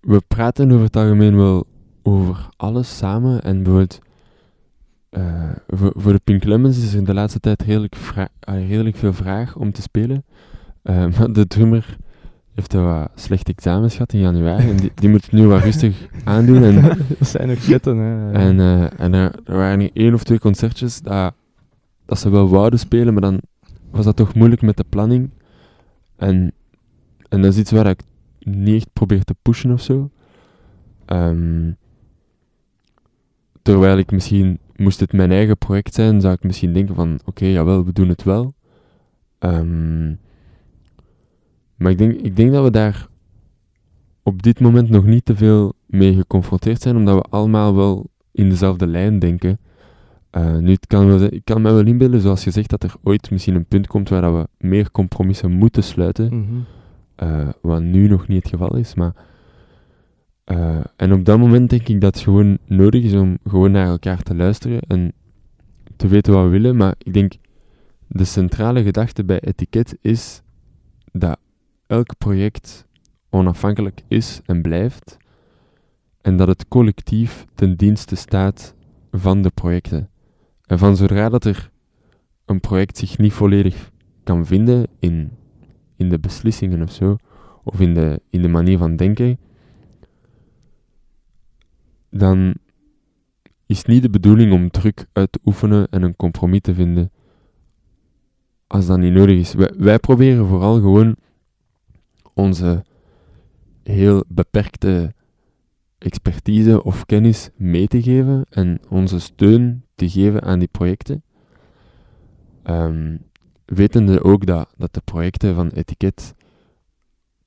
we 0.00 0.20
praten 0.28 0.70
over 0.70 0.84
het 0.84 0.96
algemeen 0.96 1.36
wel 1.36 1.66
over 2.06 2.48
alles 2.56 2.96
samen. 2.96 3.42
En 3.42 3.56
bijvoorbeeld, 3.62 3.98
eh, 5.10 5.50
voor, 5.68 5.92
voor 5.96 6.12
de 6.12 6.20
Pink 6.24 6.44
Lemons 6.44 6.78
is 6.78 6.94
er 6.94 7.04
de 7.04 7.14
laatste 7.14 7.40
tijd 7.40 7.62
redelijk, 7.62 7.96
redelijk 8.40 8.96
veel 8.96 9.12
vraag 9.12 9.56
om 9.56 9.72
te 9.72 9.82
spelen. 9.82 10.24
Eh, 10.82 11.06
maar 11.18 11.32
de 11.32 11.46
drummer 11.46 11.96
heeft 12.54 12.72
een 12.72 12.84
wat 12.84 13.10
slecht 13.14 13.48
examens 13.48 13.92
gehad 13.92 14.12
in 14.12 14.20
januari. 14.20 14.68
En 14.68 14.76
die, 14.76 14.92
die 14.94 15.08
moet 15.08 15.22
het 15.22 15.32
nu 15.32 15.46
wat 15.46 15.62
rustig 15.62 16.08
aandoen. 16.24 16.62
En, 16.62 16.82
dat 17.18 17.28
zijn 17.28 17.48
nog 17.48 17.64
ketten, 17.64 17.96
hè. 17.96 18.32
en, 18.32 18.60
eh, 18.60 19.00
en 19.00 19.12
er, 19.12 19.34
er 19.44 19.56
waren 19.56 19.80
hier 19.80 19.90
één 19.92 20.14
of 20.14 20.24
twee 20.24 20.38
concertjes 20.38 21.00
dat, 21.00 21.34
dat 22.04 22.18
ze 22.18 22.30
wel 22.30 22.48
wouden 22.48 22.78
spelen, 22.78 23.12
maar 23.12 23.22
dan 23.22 23.40
was 23.90 24.04
dat 24.04 24.16
toch 24.16 24.34
moeilijk 24.34 24.62
met 24.62 24.76
de 24.76 24.84
planning. 24.88 25.30
En, 26.16 26.52
en 27.28 27.42
dat 27.42 27.52
is 27.52 27.58
iets 27.58 27.70
waar 27.70 27.86
ik 27.86 28.00
niet 28.40 28.76
echt 28.76 28.92
probeer 28.92 29.24
te 29.24 29.34
pushen 29.42 29.72
of 29.72 29.80
zo. 29.80 30.10
Ehm, 31.04 31.70
terwijl 33.64 33.98
ik 33.98 34.10
misschien, 34.10 34.58
moest 34.76 35.00
het 35.00 35.12
mijn 35.12 35.30
eigen 35.30 35.58
project 35.58 35.94
zijn, 35.94 36.20
zou 36.20 36.34
ik 36.34 36.42
misschien 36.42 36.72
denken 36.72 36.94
van, 36.94 37.20
oké, 37.24 37.44
jawel, 37.46 37.84
we 37.84 37.92
doen 37.92 38.08
het 38.08 38.22
wel. 38.22 38.54
Ehm, 39.38 40.08
maar 41.76 41.90
ik 41.90 41.98
denk, 41.98 42.12
ik 42.20 42.36
denk 42.36 42.52
dat 42.52 42.64
we 42.64 42.70
daar 42.70 43.08
op 44.22 44.42
dit 44.42 44.60
moment 44.60 44.90
nog 44.90 45.04
niet 45.04 45.24
te 45.24 45.36
veel 45.36 45.72
mee 45.86 46.14
geconfronteerd 46.14 46.82
zijn, 46.82 46.96
omdat 46.96 47.14
we 47.14 47.22
allemaal 47.30 47.74
wel 47.74 48.06
in 48.32 48.48
dezelfde 48.48 48.86
lijn 48.86 49.18
denken. 49.18 49.58
Eh, 50.30 50.56
nu, 50.56 50.70
het 50.72 50.86
kan 50.86 51.06
wel, 51.06 51.20
ik 51.22 51.44
kan 51.44 51.62
me 51.62 51.72
wel 51.72 51.86
inbeelden, 51.86 52.20
zoals 52.20 52.44
je 52.44 52.50
zegt, 52.50 52.70
dat 52.70 52.82
er 52.82 52.94
ooit 53.02 53.30
misschien 53.30 53.54
een 53.54 53.66
punt 53.66 53.86
komt 53.86 54.08
waar 54.08 54.20
dat 54.22 54.32
we 54.34 54.66
meer 54.66 54.90
compromissen 54.90 55.50
moeten 55.50 55.82
sluiten, 55.82 56.26
Mhm. 56.38 56.54
eh, 57.14 57.48
wat 57.62 57.82
nu 57.82 58.08
nog 58.08 58.28
niet 58.28 58.42
het 58.42 58.52
geval 58.52 58.76
is. 58.76 58.94
Maar, 58.94 59.14
eh, 60.44 60.84
en 60.96 61.12
op 61.12 61.24
dat 61.24 61.38
moment 61.38 61.70
denk 61.70 61.88
ik 61.88 62.00
dat 62.00 62.14
het 62.14 62.24
gewoon 62.24 62.58
nodig 62.66 63.02
is 63.02 63.14
om 63.14 63.38
gewoon 63.46 63.70
naar 63.70 63.86
elkaar 63.86 64.22
te 64.22 64.34
luisteren 64.34 64.80
en 64.80 65.12
te 65.96 66.08
weten 66.08 66.32
wat 66.32 66.44
we 66.44 66.48
willen. 66.48 66.76
Maar 66.76 66.94
ik 66.98 67.12
denk, 67.12 67.32
de 68.06 68.24
centrale 68.24 68.82
gedachte 68.82 69.24
bij 69.24 69.40
etiket 69.40 69.96
is 70.00 70.42
dat 71.12 71.38
elk 71.86 72.18
project 72.18 72.86
onafhankelijk 73.30 74.02
is 74.08 74.40
en 74.44 74.62
blijft. 74.62 75.16
En 76.20 76.36
dat 76.36 76.48
het 76.48 76.68
collectief 76.68 77.44
ten 77.54 77.76
dienste 77.76 78.16
staat 78.16 78.74
van 79.10 79.42
de 79.42 79.50
projecten. 79.50 80.08
En 80.66 80.78
van 80.78 80.96
zodra 80.96 81.28
dat 81.28 81.44
er 81.44 81.70
een 82.44 82.60
project 82.60 82.98
zich 82.98 83.18
niet 83.18 83.32
volledig 83.32 83.90
kan 84.24 84.46
vinden 84.46 84.86
in, 84.98 85.30
in 85.96 86.08
de 86.08 86.18
beslissingen 86.18 86.82
of 86.82 86.92
zo, 86.92 87.16
of 87.62 87.80
in 87.80 87.94
de, 87.94 88.20
in 88.30 88.42
de 88.42 88.48
manier 88.48 88.78
van 88.78 88.96
denken, 88.96 89.38
dan 92.16 92.54
is 93.66 93.84
niet 93.84 94.02
de 94.02 94.10
bedoeling 94.10 94.52
om 94.52 94.70
druk 94.70 95.06
uit 95.12 95.32
te 95.32 95.38
oefenen 95.44 95.86
en 95.90 96.02
een 96.02 96.16
compromis 96.16 96.60
te 96.60 96.74
vinden 96.74 97.10
als 98.66 98.86
dat 98.86 98.98
niet 98.98 99.12
nodig 99.12 99.38
is. 99.38 99.54
Wij, 99.76 99.98
proberen 99.98 100.46
vooral 100.46 100.74
gewoon 100.74 101.16
onze 102.32 102.84
heel 103.82 104.24
beperkte 104.28 105.14
expertise 105.98 106.84
of 106.84 107.06
kennis 107.06 107.50
mee 107.56 107.86
te 107.86 108.02
geven 108.02 108.46
en 108.50 108.80
onze 108.88 109.18
steun 109.18 109.84
te 109.94 110.08
geven 110.08 110.42
aan 110.42 110.58
die 110.58 110.68
projecten. 110.68 111.22
Ehm, 112.62 113.16
wetende 113.64 114.22
ook 114.22 114.46
dat, 114.46 114.74
dat 114.76 114.94
de 114.94 115.02
projecten 115.04 115.54
van 115.54 115.68
Etiket 115.68 116.34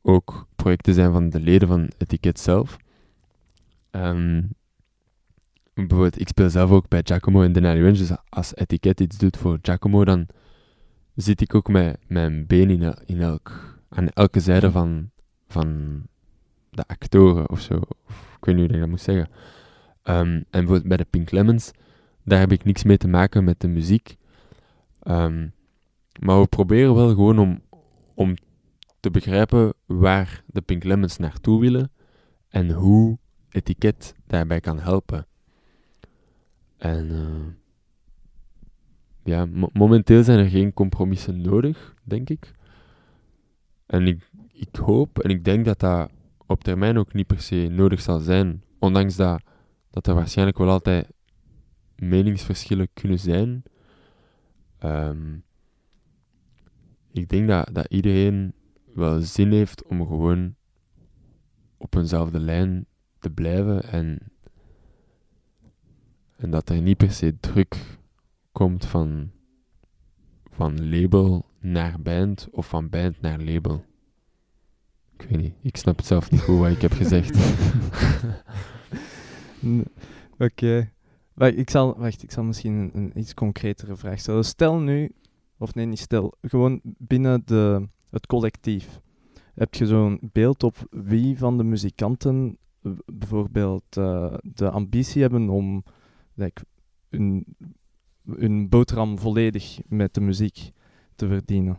ook 0.01 0.47
projecten 0.56 0.93
zijn 0.93 1.12
van 1.12 1.30
de 1.30 1.39
leden 1.39 1.67
van 1.67 1.89
Etiket 1.97 2.39
zelf. 2.39 2.77
Bijvoorbeeld, 5.73 6.19
ik 6.19 6.27
speel 6.27 6.49
zelf 6.49 6.71
ook 6.71 6.88
bij 6.88 7.01
Giacomo 7.03 7.41
in 7.41 7.53
Denali 7.53 7.81
Range, 7.81 7.97
dus 7.97 8.12
als 8.29 8.55
Etiket 8.55 8.99
iets 8.99 9.17
doet 9.17 9.38
voor 9.38 9.60
Giacomo, 9.62 10.05
dan 10.05 10.27
zit 11.15 11.41
ik 11.41 11.55
ook 11.55 11.67
met 11.67 11.99
mijn 12.07 12.47
been 12.47 12.69
in, 12.69 12.83
el- 12.83 13.01
in 13.05 13.21
elk, 13.21 13.77
aan 13.89 14.10
elke 14.10 14.39
zijde 14.39 14.71
van, 14.71 15.10
van 15.47 16.01
de 16.69 16.83
actoren 16.88 17.49
of 17.49 17.62
zo. 17.62 17.73
Of, 18.07 18.36
ik 18.38 18.45
weet 18.45 18.55
niet 18.55 18.65
hoe 18.65 18.73
ik 18.73 18.79
dat 18.81 18.89
moet 18.89 19.01
zeggen. 19.01 19.29
Ehm, 20.03 20.27
en 20.27 20.45
bijvoorbeeld 20.49 20.88
bij 20.88 20.97
de 20.97 21.05
Pink 21.10 21.31
Lemons, 21.31 21.71
daar 22.23 22.39
heb 22.39 22.51
ik 22.51 22.63
niks 22.63 22.83
mee 22.83 22.97
te 22.97 23.07
maken 23.07 23.43
met 23.43 23.60
de 23.60 23.67
muziek. 23.67 24.17
Ehm, 24.99 25.47
maar 26.19 26.39
we 26.39 26.47
proberen 26.47 26.95
wel 26.95 27.10
gewoon 27.10 27.39
om, 27.39 27.62
om 28.13 28.33
te 28.99 29.12
begrijpen 29.12 29.73
waar 29.86 30.43
de 30.45 30.62
Pink 30.62 30.83
Lemons 30.83 31.17
naartoe 31.17 31.60
willen 31.60 31.91
en 32.49 32.71
hoe 32.71 33.17
etiket 33.57 34.15
daarbij 34.27 34.59
kan 34.59 34.79
helpen. 34.79 35.27
En 36.77 37.11
eh, 37.11 37.53
ja, 39.23 39.45
mo- 39.45 39.69
momenteel 39.73 40.23
zijn 40.23 40.39
er 40.39 40.49
geen 40.49 40.73
compromissen 40.73 41.41
nodig, 41.41 41.95
denk 42.03 42.29
ik. 42.29 42.51
En 43.85 44.07
ik, 44.07 44.31
ik 44.51 44.75
hoop 44.75 45.19
en 45.19 45.29
ik 45.29 45.43
denk 45.43 45.65
dat 45.65 45.79
dat 45.79 46.11
op 46.45 46.63
termijn 46.63 46.97
ook 46.97 47.13
niet 47.13 47.27
per 47.27 47.41
se 47.41 47.67
nodig 47.71 48.01
zal 48.01 48.19
zijn. 48.19 48.63
Ondanks 48.79 49.15
dat, 49.15 49.41
dat 49.89 50.07
er 50.07 50.13
waarschijnlijk 50.13 50.57
wel 50.57 50.69
altijd 50.69 51.07
meningsverschillen 51.95 52.89
kunnen 52.93 53.19
zijn. 53.19 53.63
Ehm, 54.77 55.37
ik 57.11 57.29
denk 57.29 57.47
dat, 57.47 57.69
dat 57.71 57.85
iedereen 57.89 58.53
wel 58.93 59.21
zin 59.21 59.51
heeft 59.51 59.83
om 59.83 60.07
gewoon 60.07 60.55
op 61.77 61.95
eenzelfde 61.95 62.39
lijn 62.39 62.85
te 63.19 63.30
blijven 63.30 63.84
en, 63.84 64.19
en 66.36 66.49
dat 66.49 66.69
er 66.69 66.82
niet 66.82 66.97
per 66.97 67.12
se 67.12 67.39
druk 67.39 67.97
komt 68.51 68.86
van, 68.86 69.32
van 70.51 70.89
label 70.89 71.45
naar 71.60 72.01
band 72.01 72.47
of 72.51 72.67
van 72.67 72.89
band 72.89 73.21
naar 73.21 73.39
label. 73.39 73.86
Ik 75.17 75.30
weet 75.30 75.41
niet, 75.41 75.53
ik 75.62 75.77
snap 75.77 75.97
het 75.97 76.06
zelf 76.06 76.32
niet 76.32 76.41
goed 76.41 76.60
wat 76.60 76.71
ik 76.71 76.82
heb 76.82 76.91
gezegd. 76.91 77.38
Oké. 80.38 80.91
Wacht, 81.34 81.58
ik 81.58 81.69
zal, 81.69 81.97
wacht, 81.97 82.23
ik 82.23 82.32
zal 82.32 82.43
misschien 82.43 82.73
een, 82.73 82.91
een 82.93 83.19
iets 83.19 83.34
concretere 83.34 83.95
vraag 83.95 84.19
stellen. 84.19 84.45
Stel 84.45 84.80
nu, 84.80 85.12
of 85.58 85.73
nee, 85.73 85.86
niet 85.86 85.99
stel, 85.99 86.34
gewoon 86.41 86.82
binnen 86.84 87.41
de, 87.45 87.88
het 88.10 88.25
collectief. 88.25 88.99
Heb 89.53 89.73
je 89.73 89.86
zo'n 89.86 90.19
beeld 90.21 90.63
op 90.63 90.88
wie 90.89 91.38
van 91.38 91.58
de 91.58 91.63
muzikanten 91.63 92.58
bijvoorbeeld 93.06 93.97
eh, 93.97 94.34
de 94.43 94.69
ambitie 94.69 95.21
hebben 95.21 95.50
om 95.50 95.84
like, 96.34 96.62
hun, 97.10 97.45
hun 98.36 98.69
boterham 98.69 99.19
volledig 99.19 99.80
met 99.88 100.13
de 100.13 100.21
muziek 100.21 100.71
te 101.15 101.28
verdienen? 101.28 101.78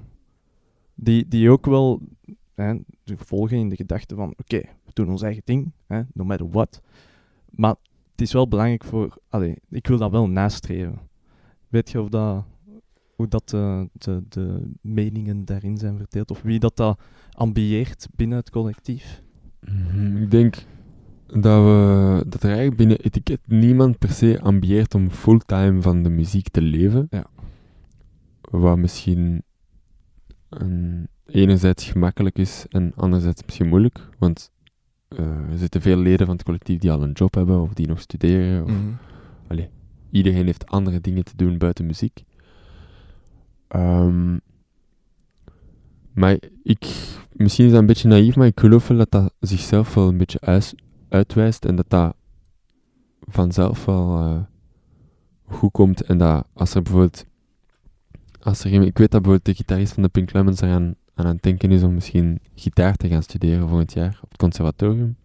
Die, 0.94 1.28
die 1.28 1.50
ook 1.50 1.66
wel 1.66 2.00
hè, 2.54 2.74
volgen 3.04 3.56
in 3.56 3.68
de 3.68 3.76
gedachte 3.76 4.14
van, 4.14 4.34
oké, 4.36 4.58
we 4.58 4.90
doen 4.92 5.08
ons 5.10 5.22
eigen 5.22 5.42
ding, 5.44 5.72
hè, 5.86 6.02
no 6.12 6.24
matter 6.24 6.50
what. 6.50 6.80
Maar 7.50 7.74
het 8.10 8.20
is 8.20 8.32
wel 8.32 8.48
belangrijk 8.48 8.84
voor... 8.84 9.16
Allee, 9.28 9.56
ik 9.68 9.86
wil 9.86 9.98
dat 9.98 10.10
wel 10.10 10.28
nastreven. 10.28 10.98
Weet 11.68 11.90
je 11.90 12.00
of 12.00 12.08
dat, 12.08 12.44
hoe 13.16 13.28
dat 13.28 13.48
de, 13.48 13.88
de, 13.92 14.22
de 14.28 14.70
meningen 14.80 15.44
daarin 15.44 15.76
zijn 15.78 15.96
verdeeld? 15.96 16.30
Of 16.30 16.42
wie 16.42 16.58
dat, 16.58 16.76
dat 16.76 17.00
ambieert 17.32 18.08
binnen 18.14 18.38
het 18.38 18.50
collectief? 18.50 19.22
Mhm, 19.60 20.16
Ik 20.22 20.30
denk 20.30 20.56
dat, 21.32 21.64
we, 21.64 22.24
dat 22.26 22.42
er 22.42 22.48
eigenlijk 22.48 22.76
binnen 22.76 22.98
etiket 22.98 23.40
niemand 23.46 23.98
per 23.98 24.10
se 24.10 24.40
ambieert 24.42 24.94
om 24.94 25.10
fulltime 25.10 25.82
van 25.82 26.02
de 26.02 26.08
muziek 26.10 26.48
te 26.48 26.62
leven. 26.62 27.06
Ja. 27.10 27.26
Wat 28.40 28.78
misschien 28.78 29.42
een, 30.48 31.08
enerzijds 31.26 31.90
gemakkelijk 31.90 32.38
is 32.38 32.66
en 32.68 32.92
anderzijds 32.96 33.42
misschien 33.44 33.68
moeilijk. 33.68 34.08
Want 34.18 34.52
eh, 35.08 35.18
er 35.50 35.58
zitten 35.58 35.80
veel 35.80 35.96
leden 35.96 36.26
van 36.26 36.34
het 36.34 36.44
collectief 36.44 36.78
die 36.78 36.92
al 36.92 37.02
een 37.02 37.12
job 37.12 37.34
hebben 37.34 37.60
of 37.60 37.72
die 37.74 37.86
nog 37.86 38.00
studeren. 38.00 38.64
Of 38.64 38.70
Mhm. 38.70 39.66
iedereen 40.10 40.44
heeft 40.46 40.66
andere 40.66 41.00
dingen 41.00 41.24
te 41.24 41.32
doen 41.36 41.58
buiten 41.58 41.86
muziek. 41.86 42.24
Ehm, 43.68 44.36
maar 46.12 46.38
ik, 46.62 46.86
misschien 47.32 47.64
is 47.64 47.70
dat 47.70 47.80
een 47.80 47.86
beetje 47.86 48.08
naïef, 48.08 48.36
maar 48.36 48.46
ik 48.46 48.60
geloof 48.60 48.88
wel 48.88 48.96
dat 48.98 49.10
dat 49.10 49.32
zichzelf 49.40 49.94
wel 49.94 50.08
een 50.08 50.16
beetje 50.18 50.40
uis- 50.40 50.74
uitwijst 51.08 51.64
en 51.64 51.76
dat 51.76 51.84
dat 51.88 52.14
vanzelf 53.20 53.84
wel, 53.84 54.18
eh, 54.18 54.40
goed 55.44 55.70
komt 55.70 56.02
en 56.02 56.18
dat 56.18 56.46
als 56.52 56.74
er 56.74 56.82
bijvoorbeeld, 56.82 57.26
als 58.40 58.64
er 58.64 58.72
ik 58.72 58.98
weet 58.98 59.10
dat 59.10 59.22
bijvoorbeeld 59.22 59.44
de 59.44 59.54
gitarist 59.54 59.92
van 59.92 60.02
de 60.02 60.08
Pink 60.08 60.32
Lemons 60.32 60.60
eraan 60.60 60.94
aan 61.14 61.26
het 61.26 61.42
denken 61.42 61.70
is 61.70 61.82
om 61.82 61.94
misschien 61.94 62.40
gitaar 62.54 62.96
te 62.96 63.08
gaan 63.08 63.22
studeren 63.22 63.68
volgend 63.68 63.92
jaar 63.92 64.18
op 64.22 64.28
het 64.28 64.38
conservatorium. 64.38 65.16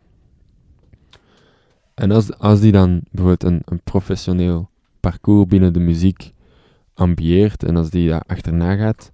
En 1.94 2.12
als, 2.12 2.38
als 2.38 2.60
die 2.60 2.72
dan 2.72 3.02
bijvoorbeeld 3.12 3.52
een, 3.52 3.62
een 3.66 3.82
professioneel 3.84 4.70
parcours 5.00 5.48
binnen 5.48 5.74
de 5.74 5.80
muziek 5.80 6.34
ambieert 6.94 7.64
en 7.64 7.76
als 7.76 7.90
die 7.90 8.10
daar 8.10 8.24
achterna 8.28 8.76
gaat, 8.76 9.12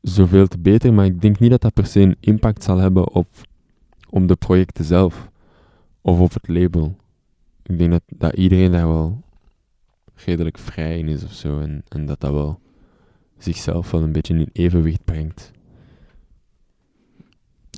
zoveel 0.00 0.46
te 0.46 0.58
beter. 0.58 0.94
Maar 0.94 1.04
ik 1.04 1.20
denk 1.20 1.38
niet 1.38 1.50
dat 1.50 1.60
dat 1.60 1.72
per 1.72 1.86
se 1.86 2.00
een 2.00 2.16
impact 2.20 2.62
zal 2.62 2.78
hebben 2.78 3.12
op, 3.12 3.26
op 4.14 4.28
de 4.28 4.36
projecten 4.36 4.84
zelf 4.84 5.30
of 6.00 6.20
op 6.20 6.32
het 6.32 6.48
label. 6.48 6.96
Ik 7.62 7.78
denk 7.78 7.90
dat, 7.90 8.02
dat 8.06 8.32
iedereen 8.34 8.72
daar 8.72 8.86
wel 8.88 9.22
redelijk 10.14 10.58
vrij 10.58 10.98
in 10.98 11.08
is 11.08 11.24
of 11.24 11.32
zo 11.32 11.60
en, 11.60 11.82
en 11.88 12.06
dat 12.06 12.20
dat 12.20 12.32
wel 12.32 12.60
zichzelf 13.38 13.90
wel 13.90 14.02
een 14.02 14.12
beetje 14.12 14.34
in 14.34 14.48
evenwicht 14.52 15.04
brengt. 15.04 15.50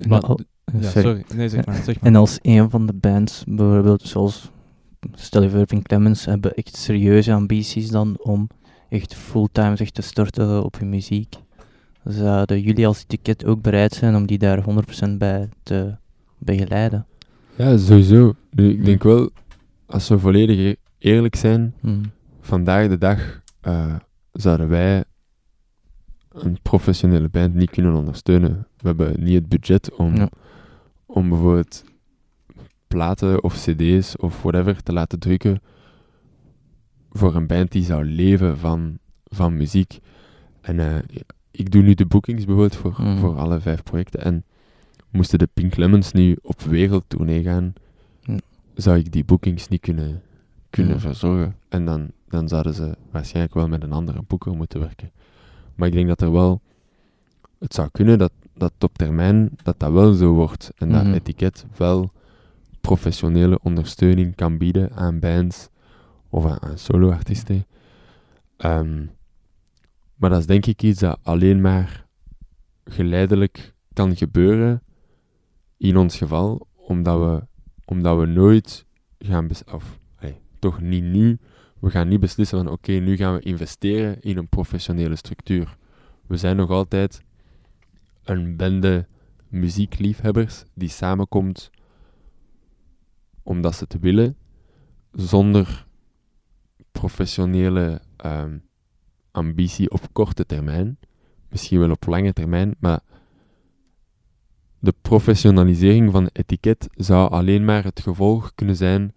En 0.03 0.09
Maar 0.09 0.21
al- 0.21 0.41
ja, 0.81 0.91
sorry. 0.91 1.03
sorry. 1.03 1.25
Nee, 1.35 1.49
zeg 1.49 1.67
maar. 1.67 1.75
Zeg 1.75 2.01
maar. 2.01 2.11
En 2.11 2.17
als 2.17 2.39
een 2.43 2.71
van 2.71 2.87
de 2.87 2.93
bands, 2.95 3.45
bijvoorbeeld 3.47 4.03
zoals, 4.03 4.51
stel 5.13 5.43
je 5.43 5.51
voor, 5.51 5.65
Pink 5.65 5.87
Clemens, 5.87 6.25
hebben 6.25 6.55
echt 6.55 6.77
serieuze 6.77 7.33
ambities 7.33 7.89
dan 7.91 8.17
om 8.19 8.49
echt 8.89 9.15
fulltime 9.15 9.77
zich 9.77 9.91
te 9.91 10.03
storten 10.03 10.65
op 10.65 10.79
hun 10.79 10.89
muziek. 10.89 11.35
Zouden 12.05 12.61
jullie 12.61 12.87
als 12.87 13.05
ticket 13.05 13.45
ook 13.45 13.63
bereid 13.63 13.93
zijn 13.93 14.15
om 14.17 14.27
die 14.27 14.39
daar 14.39 14.65
100% 15.09 15.11
bij 15.19 15.49
te 15.63 15.97
begeleiden? 16.39 17.07
Ja, 17.57 17.77
sowieso. 17.77 18.35
Nu, 18.51 18.71
ik 18.71 18.85
denk 18.85 19.03
wel, 19.03 19.31
als 19.87 20.09
we 20.09 20.19
volledig 20.19 20.57
e- 20.59 20.77
eerlijk 20.99 21.37
zijn, 21.37 21.75
Hmm. 21.81 22.03
vandaag 22.41 22.89
de 22.89 22.99
dag 22.99 23.41
eh, 23.61 23.95
zouden 24.33 24.69
wij 24.69 25.05
een 26.33 26.59
professionele 26.63 27.29
band 27.29 27.55
niet 27.55 27.71
kunnen 27.71 27.95
ondersteunen. 27.95 28.67
We 28.77 28.87
hebben 28.89 29.25
niet 29.25 29.35
het 29.35 29.49
budget 29.49 29.95
om, 29.95 30.15
Ja. 30.17 30.29
om 31.07 31.29
bijvoorbeeld 31.29 31.85
platen 32.89 33.43
of 33.45 33.55
cd's 33.55 34.15
of 34.19 34.43
whatever 34.43 34.83
te 34.83 34.93
laten 34.93 35.19
drukken 35.19 35.61
voor 37.11 37.35
een 37.35 37.47
band 37.47 37.73
die 37.73 37.85
zou 37.85 38.05
leven 38.05 38.59
van, 38.59 38.99
van 39.25 39.57
muziek. 39.57 39.99
En 40.61 40.81
eh, 40.81 40.95
ik 41.51 41.71
doe 41.71 41.83
nu 41.83 41.95
de 41.95 42.07
bookings 42.07 42.45
bijvoorbeeld 42.45 42.77
voor, 42.77 42.95
Mhm. 42.99 43.17
voor 43.19 43.37
alle 43.37 43.61
vijf 43.61 43.83
projecten. 43.83 44.23
En 44.25 44.45
moesten 45.11 45.39
de 45.39 45.49
Pink 45.55 45.77
Lemons 45.77 46.13
nu 46.13 46.37
op 46.43 46.61
wereldtournee 46.63 47.43
gaan, 47.43 47.73
Ja. 48.21 48.37
zou 48.75 48.99
ik 48.99 49.13
die 49.13 49.25
bookings 49.25 49.69
niet 49.69 49.81
kunnen, 49.81 50.23
kunnen 50.71 50.95
Ja. 50.95 51.01
verzorgen. 51.01 51.57
En 51.69 51.85
dan, 51.85 52.11
dan 52.29 52.49
zouden 52.49 52.75
ze 52.75 52.97
waarschijnlijk 53.11 53.55
wel 53.55 53.69
met 53.69 53.83
een 53.83 53.93
andere 53.93 54.23
boeker 54.27 54.57
moeten 54.57 54.81
werken. 54.81 55.11
Maar 55.75 55.89
ik 55.89 55.95
denk 55.95 56.09
dat 56.09 56.21
er 56.21 56.33
wel... 56.33 56.61
Het 57.59 57.75
zou 57.75 57.89
kunnen 57.93 58.19
dat, 58.19 58.33
dat 58.55 58.73
op 58.81 58.99
termijn 58.99 59.51
dat 59.63 59.79
dat 59.79 59.93
wel 59.93 60.13
zo 60.13 60.33
wordt. 60.33 60.71
En 60.77 60.89
Mhm. 60.89 61.05
dat 61.05 61.15
etiket 61.15 61.67
wel 61.77 62.11
professionele 62.81 63.59
ondersteuning 63.63 64.35
kan 64.35 64.59
bieden 64.59 64.93
aan 64.93 65.19
bands 65.19 65.69
of 66.29 66.47
aan, 66.47 66.63
aan 66.63 66.79
solo-artiesten. 66.79 67.67
Ehm, 68.57 69.05
maar 70.17 70.31
dat 70.31 70.39
is 70.39 70.47
denk 70.47 70.67
ik 70.67 70.83
iets 70.83 71.01
dat 71.01 71.19
alleen 71.23 71.61
maar 71.61 72.07
geleidelijk 72.85 73.75
kan 73.93 74.17
gebeuren 74.17 74.83
in 75.77 75.97
ons 75.97 76.17
geval, 76.17 76.67
omdat 76.75 77.19
we, 77.19 77.47
omdat 77.85 78.19
we 78.19 78.27
nooit 78.27 78.87
gaan 79.19 79.51
of 79.73 79.99
toch 80.59 80.81
niet 80.81 81.05
nu, 81.05 81.39
we 81.79 81.91
gaan 81.91 82.09
niet 82.09 82.21
beslissen 82.21 82.59
van 82.59 82.73
oké, 82.73 82.93
nu 82.93 83.17
gaan 83.17 83.35
we 83.35 83.41
investeren 83.41 84.21
in 84.21 84.37
een 84.37 84.49
professionele 84.49 85.17
structuur. 85.17 85.77
We 86.27 86.37
zijn 86.37 86.57
nog 86.57 86.71
altijd 86.71 87.23
een 88.25 88.57
bende 88.57 89.07
muziekliefhebbers 89.49 90.65
die 90.75 90.89
samenkomt 90.89 91.71
omdat 93.43 93.75
ze 93.75 93.85
het 93.89 94.01
willen, 94.01 94.37
zonder 95.13 95.87
professionele 96.93 98.01
ehm, 98.17 98.59
ambitie 99.31 99.91
op 99.91 100.13
korte 100.13 100.47
termijn, 100.47 100.99
misschien 101.49 101.79
wel 101.79 101.91
op 101.91 102.07
lange 102.07 102.33
termijn, 102.33 102.75
maar 102.79 103.01
de 104.87 104.95
professionalisering 105.03 106.13
van 106.13 106.25
het 106.25 106.39
etiket 106.39 106.89
zou 106.95 107.31
alleen 107.31 107.65
maar 107.65 107.85
het 107.85 108.01
gevolg 108.01 108.53
kunnen 108.55 108.77
zijn 108.77 109.13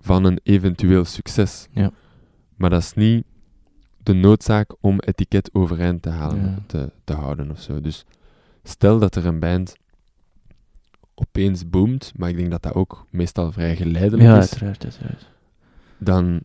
van 0.00 0.24
een 0.24 0.40
eventueel 0.42 1.04
succes. 1.04 1.66
Ja. 1.72 1.90
Maar 2.56 2.70
dat 2.70 2.82
is 2.82 2.92
niet 2.94 3.24
de 4.02 4.12
noodzaak 4.12 4.74
om 4.80 4.98
etiket 5.00 5.50
overeind 5.52 6.02
te, 6.02 6.08
halen, 6.08 6.42
Ja. 6.44 6.62
te, 6.66 6.90
te 7.04 7.12
houden 7.12 7.50
of 7.50 7.60
zo. 7.60 7.80
Dus 7.80 8.04
stel 8.62 8.98
dat 8.98 9.14
er 9.14 9.26
een 9.26 9.38
band 9.40 9.76
opeens 11.14 11.68
boomt, 11.68 12.12
maar 12.16 12.28
ik 12.28 12.36
denk 12.36 12.50
dat 12.50 12.62
dat 12.62 12.74
ook 12.74 13.06
meestal 13.10 13.52
vrij 13.52 13.76
geleidelijk 13.76 14.22
Ja, 14.22 14.32
is, 14.36 14.38
uiteraard, 14.50 14.84
uiteraard. 14.84 15.26
dan 15.98 16.40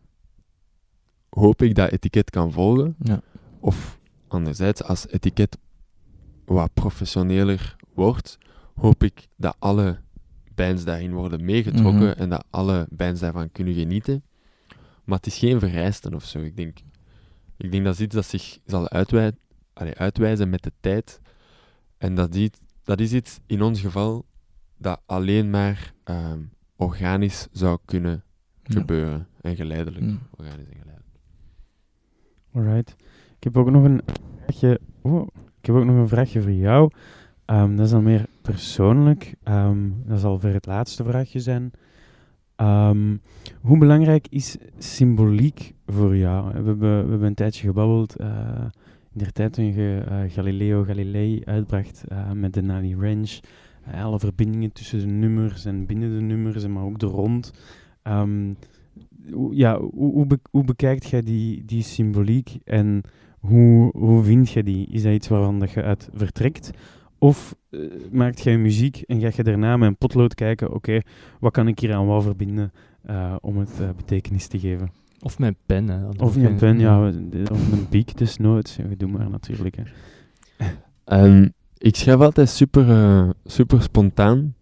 hoop 1.28 1.62
ik 1.62 1.74
dat 1.74 1.90
etiket 1.90 2.30
kan 2.30 2.52
volgen. 2.52 2.94
Ja. 2.98 3.20
Of 3.60 3.98
anderzijds, 4.28 4.82
als 4.82 5.08
etiket 5.08 5.58
wat 6.44 6.70
professioneler 6.74 7.76
wordt, 7.94 8.38
hoop 8.74 9.02
ik 9.02 9.26
dat 9.36 9.56
alle 9.58 10.00
bands 10.54 10.84
daarin 10.84 11.12
worden 11.12 11.44
meegetrokken 11.44 12.08
Mhm. 12.08 12.18
en 12.20 12.28
dat 12.28 12.44
alle 12.50 12.86
bands 12.90 13.20
daarvan 13.20 13.50
kunnen 13.52 13.74
genieten. 13.74 14.22
Maar 15.04 15.16
het 15.16 15.26
is 15.26 15.38
geen 15.38 15.58
vereisten 15.58 16.14
of 16.14 16.24
zo. 16.24 16.38
Ik 16.38 16.56
denk, 16.56 16.78
ik 17.56 17.70
denk 17.72 17.84
dat 17.84 17.94
is 17.94 18.00
iets 18.00 18.14
dat 18.14 18.24
zich 18.24 18.58
zal 18.66 18.88
uitwij 18.88 19.32
allee, 19.72 19.94
uitwijzen 19.94 20.50
met 20.50 20.62
de 20.62 20.72
tijd. 20.80 21.20
En 21.98 22.14
dat, 22.14 22.32
die, 22.32 22.50
dat 22.82 23.00
is 23.00 23.12
iets 23.12 23.38
in 23.46 23.62
ons 23.62 23.80
geval 23.80 24.24
dat 24.78 25.00
alleen 25.06 25.50
maar 25.50 25.92
ehm, 26.04 26.38
organisch 26.76 27.46
zou 27.52 27.78
kunnen 27.84 28.24
Ja. 28.62 28.74
gebeuren. 28.80 29.28
En 29.40 29.56
geleidelijk. 29.56 30.04
Mm. 30.04 30.18
Organisch 30.30 30.66
en 30.68 30.76
geleidelijk. 30.80 31.18
Alright. 32.52 32.94
Ik 33.36 33.44
heb 33.44 33.56
ook 33.56 33.70
nog 33.70 33.84
een 33.84 34.02
vraagje. 34.46 34.80
Oh, 35.02 35.26
ik 35.60 35.66
heb 35.66 35.74
ook 35.76 35.84
nog 35.84 35.96
een 35.96 36.08
vraagje 36.08 36.42
voor 36.42 36.52
jou. 36.52 36.90
Ehm, 37.44 37.76
dat 37.76 37.84
is 37.84 37.90
dan 37.92 38.02
meer 38.02 38.26
persoonlijk. 38.42 39.34
Ehm, 39.42 39.78
dat 40.06 40.20
zal 40.20 40.38
voor 40.38 40.50
het 40.50 40.66
laatste 40.66 41.04
vraagje 41.04 41.40
zijn. 41.40 41.70
Ehm, 42.56 43.16
hoe 43.60 43.78
belangrijk 43.78 44.26
is 44.30 44.56
symboliek 44.78 45.74
voor 45.86 46.16
jou? 46.16 46.48
We 46.48 46.52
hebben, 46.54 46.78
we 46.78 47.10
hebben 47.10 47.22
een 47.22 47.34
tijdje 47.34 47.66
gebabbeld. 47.66 48.16
eh, 48.16 48.28
in 49.12 49.24
de 49.24 49.32
tijd 49.32 49.52
toen 49.52 49.64
je 49.74 50.04
eh, 50.08 50.18
Galileo 50.32 50.84
Galilei 50.84 51.42
uitbracht 51.44 52.04
eh, 52.08 52.30
met 52.32 52.54
de 52.54 52.62
Nali 52.62 52.94
Range. 52.96 53.40
Alle 53.94 54.18
verbindingen 54.18 54.72
tussen 54.72 54.98
de 54.98 55.06
nummers 55.06 55.64
en 55.64 55.86
binnen 55.86 56.10
de 56.18 56.20
nummers, 56.24 56.66
maar 56.66 56.84
ook 56.84 56.98
de 56.98 57.06
rond. 57.06 57.52
Ja, 59.50 59.80
hoe, 59.80 60.26
hoe 60.50 60.64
bekijkt 60.64 61.10
jij 61.10 61.22
die, 61.22 61.64
die 61.64 61.82
symboliek 61.82 62.56
en 62.64 63.02
hoe, 63.38 63.90
hoe 63.96 64.22
vind 64.22 64.50
je 64.50 64.62
die? 64.62 64.86
Is 64.86 65.02
dat 65.02 65.12
iets 65.12 65.28
waarvan 65.28 65.58
dat 65.58 65.70
je 65.70 65.82
uit 65.82 66.08
vertrekt? 66.12 66.70
Of 67.24 67.54
eh, 67.70 67.80
maakt 68.12 68.42
jij 68.42 68.58
muziek 68.58 68.96
en 69.06 69.20
ga 69.20 69.30
je 69.36 69.42
daarna 69.42 69.76
met 69.76 69.88
een 69.88 69.96
potlood 69.96 70.34
kijken, 70.34 70.72
oké, 70.74 71.00
wat 71.40 71.52
kan 71.52 71.68
ik 71.68 71.78
hier 71.78 71.94
aan 71.94 72.06
wat 72.06 72.22
verbinden 72.22 72.72
eh, 73.02 73.34
om 73.40 73.58
het 73.58 73.80
eh, 73.80 73.88
betekenis 73.96 74.46
te 74.46 74.58
geven? 74.58 74.90
Of 75.22 75.38
mijn 75.38 75.56
pen, 75.66 75.88
hè. 75.88 76.08
Of 76.18 76.36
een 76.36 76.42
je- 76.42 76.48
pen, 76.48 76.78
ja, 76.78 77.08
of 77.50 77.72
een 77.72 77.86
biek 77.90 78.16
desnoods. 78.18 78.76
Ja, 78.76 78.84
doe 78.96 79.08
maar 79.10 79.30
natuurlijk. 79.30 79.76
Hè. 79.76 79.82
En 81.04 81.54
ik 81.78 81.96
schrijf 81.96 82.18
altijd 82.20 82.48
super, 82.48 82.90
eh, 82.90 83.30
super 83.44 83.82
spontaan. 83.82 84.54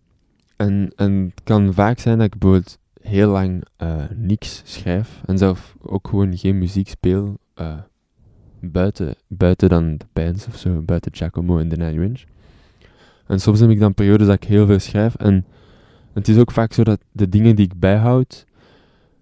En, 0.56 0.92
en 0.96 1.12
het 1.34 1.42
kan 1.44 1.74
vaak 1.74 1.98
zijn 1.98 2.16
dat 2.18 2.26
ik 2.26 2.38
bijvoorbeeld 2.38 2.78
heel 3.00 3.30
lang 3.30 3.62
eh, 3.76 4.04
niks 4.16 4.62
schrijf. 4.64 5.20
En 5.26 5.38
zelf 5.38 5.76
ook 5.82 6.08
gewoon 6.08 6.36
geen 6.36 6.58
muziek 6.58 6.88
speel. 6.88 7.38
eh, 7.54 7.78
buiten, 8.60 9.14
buiten 9.28 9.68
dan 9.68 9.96
de 9.96 10.04
bands 10.12 10.46
of 10.46 10.56
zo. 10.56 10.82
Buiten 10.82 11.14
Giacomo 11.14 11.58
en 11.58 11.68
The 11.68 11.76
Nine 11.76 12.00
Range. 12.00 12.18
En 13.32 13.40
soms 13.40 13.60
heb 13.60 13.70
ik 13.70 13.78
dan 13.78 13.94
periodes 13.94 14.26
dat 14.26 14.36
ik 14.36 14.48
heel 14.48 14.66
veel 14.66 14.78
schrijf. 14.78 15.14
En 15.14 15.46
het 16.12 16.28
is 16.28 16.38
ook 16.38 16.50
vaak 16.50 16.72
zo 16.72 16.82
dat 16.82 17.00
de 17.12 17.28
dingen 17.28 17.56
die 17.56 17.64
ik 17.64 17.78
bijhoud, 17.78 18.44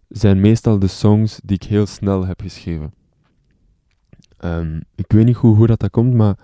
zijn 0.09 0.41
meestal 0.41 0.79
de 0.79 0.87
songs 0.87 1.41
die 1.45 1.57
ik 1.57 1.63
heel 1.63 1.87
snel 1.87 2.27
heb 2.27 2.41
geschreven. 2.41 2.95
Ehm, 4.37 4.81
ik 4.95 5.05
weet 5.13 5.25
niet 5.25 5.37
goed 5.37 5.57
hoe 5.57 5.67
dat, 5.67 5.81
dat 5.81 5.91
komt, 5.91 6.15
maar 6.15 6.39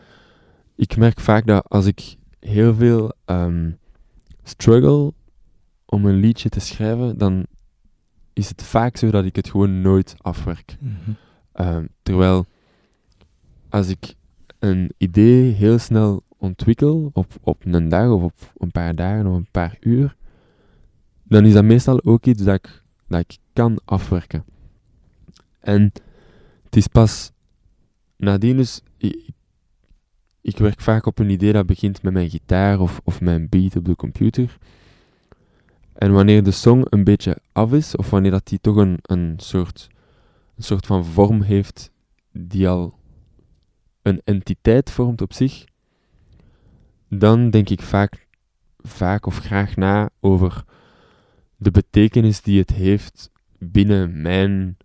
ik 0.77 0.97
merk 0.97 1.21
vaak 1.21 1.47
dat 1.47 1.69
als 1.69 1.87
ik 1.87 2.17
heel 2.41 2.75
veel 2.75 3.13
ehm, 3.25 3.71
struggle 4.43 5.13
om 5.85 6.07
een 6.07 6.17
liedje 6.17 6.49
te 6.49 6.61
schrijven, 6.61 7.19
dan 7.19 7.47
is 8.33 8.49
het 8.49 8.63
vaak 8.63 8.97
zo 8.97 9.11
dat 9.11 9.25
ik 9.25 9.37
het 9.37 9.51
gewoon 9.51 9.81
nooit 9.81 10.15
afwerk. 10.19 10.77
Mhm. 10.81 11.11
Ehm, 11.53 11.87
terwijl 12.03 12.47
als 13.69 13.89
ik 13.89 14.15
een 14.59 14.93
idee 14.99 15.53
heel 15.53 15.79
snel 15.79 16.25
ontwikkel, 16.37 17.11
op, 17.13 17.35
op 17.41 17.65
een 17.65 17.89
dag 17.89 18.11
of 18.11 18.23
op 18.23 18.35
een 18.57 18.71
paar 18.71 18.95
dagen 18.95 19.27
of 19.27 19.37
een 19.37 19.51
paar 19.51 19.77
uur, 19.81 20.17
dan 21.23 21.45
is 21.45 21.53
dat 21.53 21.65
meestal 21.65 22.05
ook 22.05 22.27
iets 22.27 22.43
dat 22.43 22.55
ik, 22.55 22.83
dat 23.09 23.21
ik 23.21 23.39
kan 23.53 23.79
afwerken. 23.85 24.45
En 25.61 25.93
het 26.65 26.77
is 26.77 26.87
pas 26.87 27.33
nadien 28.17 28.57
dus... 28.57 28.81
Ik, 28.97 29.35
ik 30.47 30.59
werk 30.59 30.81
vaak 30.81 31.07
op 31.07 31.19
een 31.19 31.31
idee 31.31 31.53
dat 31.53 31.67
begint 31.67 32.03
met 32.03 32.13
mijn 32.13 32.31
gitaar 32.31 32.81
of, 32.81 33.01
of 33.05 33.21
mijn 33.21 33.49
beat 33.49 33.77
op 33.77 33.85
de 33.85 33.97
computer. 33.97 34.59
En 35.93 36.13
wanneer 36.13 36.43
de 36.43 36.51
song 36.51 36.87
een 36.91 37.05
beetje 37.05 37.39
af 37.53 37.73
is, 37.73 37.97
of 37.97 38.11
wanneer 38.11 38.31
dat 38.31 38.47
die 38.47 38.61
toch 38.61 38.77
een, 38.77 38.99
een, 39.03 39.35
soort, 39.37 39.89
een 40.57 40.63
soort 40.63 40.87
van 40.87 41.05
vorm 41.05 41.43
heeft 41.43 41.91
die 42.33 42.69
al 42.69 42.99
een 44.03 44.21
entiteit 44.25 44.91
vormt 44.91 45.23
op 45.23 45.33
zich, 45.33 45.65
dan 47.19 47.51
denk 47.51 47.69
ik 47.69 47.83
vaak, 47.83 48.27
vaak 48.79 49.27
of 49.27 49.39
graag 49.39 49.77
na 49.77 50.11
over 50.21 50.65
de 51.57 51.71
betekenis 51.71 52.41
die 52.43 52.59
het 52.59 52.71
heeft 52.71 53.31
binnen 53.59 54.23
mijn, 54.23 54.77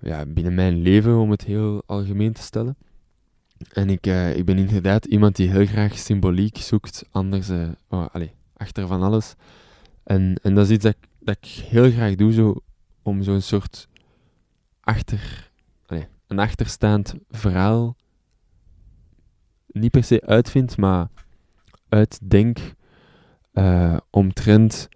ja, 0.00 0.26
binnen 0.26 0.54
mijn 0.54 0.82
leven, 0.82 1.16
om 1.18 1.30
het 1.30 1.44
heel 1.44 1.82
algemeen 1.86 2.32
te 2.32 2.42
stellen. 2.42 2.76
En 3.72 3.90
ik, 3.90 4.06
eh, 4.06 4.36
ik 4.36 4.44
ben 4.44 4.58
inderdaad 4.58 5.04
iemand 5.04 5.36
die 5.36 5.50
heel 5.50 5.66
graag 5.66 5.98
symboliek 5.98 6.56
zoekt, 6.56 7.04
anders, 7.10 7.48
eh, 7.48 7.68
oh, 7.88 8.06
allez, 8.12 8.30
achter 8.56 8.86
van 8.86 9.02
alles. 9.02 9.34
En, 10.04 10.38
en 10.42 10.54
dat 10.54 10.64
is 10.64 10.70
iets 10.70 10.84
dat, 10.84 10.94
ik- 11.00 11.08
dat 11.18 11.36
ik 11.40 11.48
heel 11.48 11.90
graag 11.90 12.14
doe, 12.14 12.32
zo, 12.32 12.54
om 13.02 13.22
zo'n 13.22 13.40
soort 13.40 13.88
achter, 14.80 15.50
allez, 15.86 16.04
een 16.26 16.38
achterstaand 16.38 17.14
verhaal 17.30 17.96
niet 19.74 19.90
per 19.90 20.04
se 20.04 20.22
uitvind, 20.26 20.76
maar 20.76 21.08
uitdenk 21.88 22.58
eh, 23.52 23.96
omtrent 24.10 24.88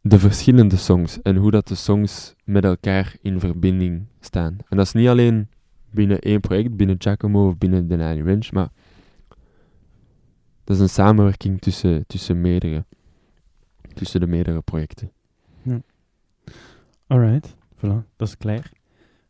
de 0.00 0.18
verschillende 0.18 0.76
songs 0.76 1.22
en 1.22 1.36
hoe 1.36 1.50
dat 1.50 1.68
de 1.68 1.74
songs 1.74 2.34
met 2.44 2.64
elkaar 2.64 3.16
in 3.22 3.40
verbinding 3.40 4.06
staan. 4.20 4.56
En 4.68 4.76
dat 4.76 4.86
is 4.86 4.92
niet 4.92 5.08
alleen 5.08 5.48
binnen 5.90 6.18
één 6.18 6.40
project, 6.40 6.76
binnen 6.76 6.96
Giacomo 6.98 7.48
of 7.48 7.58
binnen 7.58 7.88
The 7.88 7.96
Nine 7.96 8.22
Range, 8.22 8.48
maar 8.52 8.68
dat 10.64 10.76
is 10.76 10.82
een 10.82 10.88
samenwerking 10.88 11.60
tussen, 11.60 12.06
tussen 12.06 12.40
meerdere, 12.40 12.84
tussen 13.94 14.20
de 14.20 14.26
meerdere 14.26 14.60
projecten. 14.60 15.10
Alright, 17.06 17.54
voilà, 17.76 18.04
dat 18.16 18.28
is 18.28 18.36
klaar. 18.36 18.72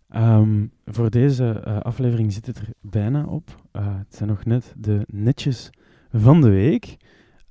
Ehm, 0.09 0.67
voor 0.85 1.11
deze 1.11 1.49
eh, 1.49 1.81
aflevering 1.81 2.33
zit 2.33 2.47
het 2.47 2.59
er 2.59 2.69
bijna 2.81 3.25
op. 3.25 3.63
Eh, 3.75 3.99
het 3.99 4.15
zijn 4.15 4.29
nog 4.29 4.45
net 4.45 4.75
de 4.77 5.01
netjes 5.07 5.71
van 6.13 6.41
de 6.41 6.49
week. 6.49 6.97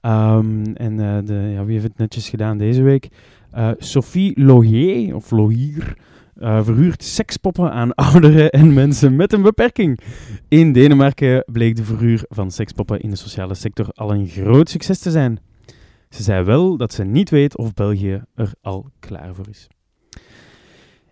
Ehm, 0.02 0.64
en 0.74 1.00
eh, 1.00 1.18
de, 1.26 1.34
ja, 1.34 1.66
wie 1.66 1.74
heeft 1.74 1.88
het 1.88 1.98
netjes 1.98 2.30
gedaan 2.30 2.58
deze 2.58 2.82
week? 2.82 3.10
Eh, 3.52 3.72
Sophie 3.78 4.44
Logier, 4.44 5.16
of 5.16 5.32
Logier, 5.32 5.98
verhuurt 6.36 7.04
sekspoppen 7.04 7.72
aan 7.72 7.94
ouderen 8.12 8.50
en 8.50 8.74
mensen 8.74 9.16
met 9.16 9.34
een 9.34 9.42
beperking. 9.42 10.00
In 10.48 10.74
Denemarken 10.74 11.44
bleek 11.52 11.76
de 11.76 11.84
verhuur 11.84 12.26
van 12.30 12.52
sekspoppen 12.52 13.00
in 13.00 13.10
de 13.10 13.16
sociale 13.16 13.54
sector 13.54 13.90
al 13.94 14.14
een 14.14 14.28
groot 14.28 14.70
succes 14.70 15.00
te 15.00 15.12
zijn. 15.12 15.40
Ze 16.10 16.24
zei 16.24 16.44
wel 16.44 16.78
dat 16.78 16.94
ze 16.94 17.04
niet 17.04 17.30
weet 17.30 17.58
of 17.58 17.74
België 17.74 18.24
er 18.36 18.54
al 18.62 18.90
klaar 19.00 19.36
voor 19.36 19.50
is. 19.50 19.68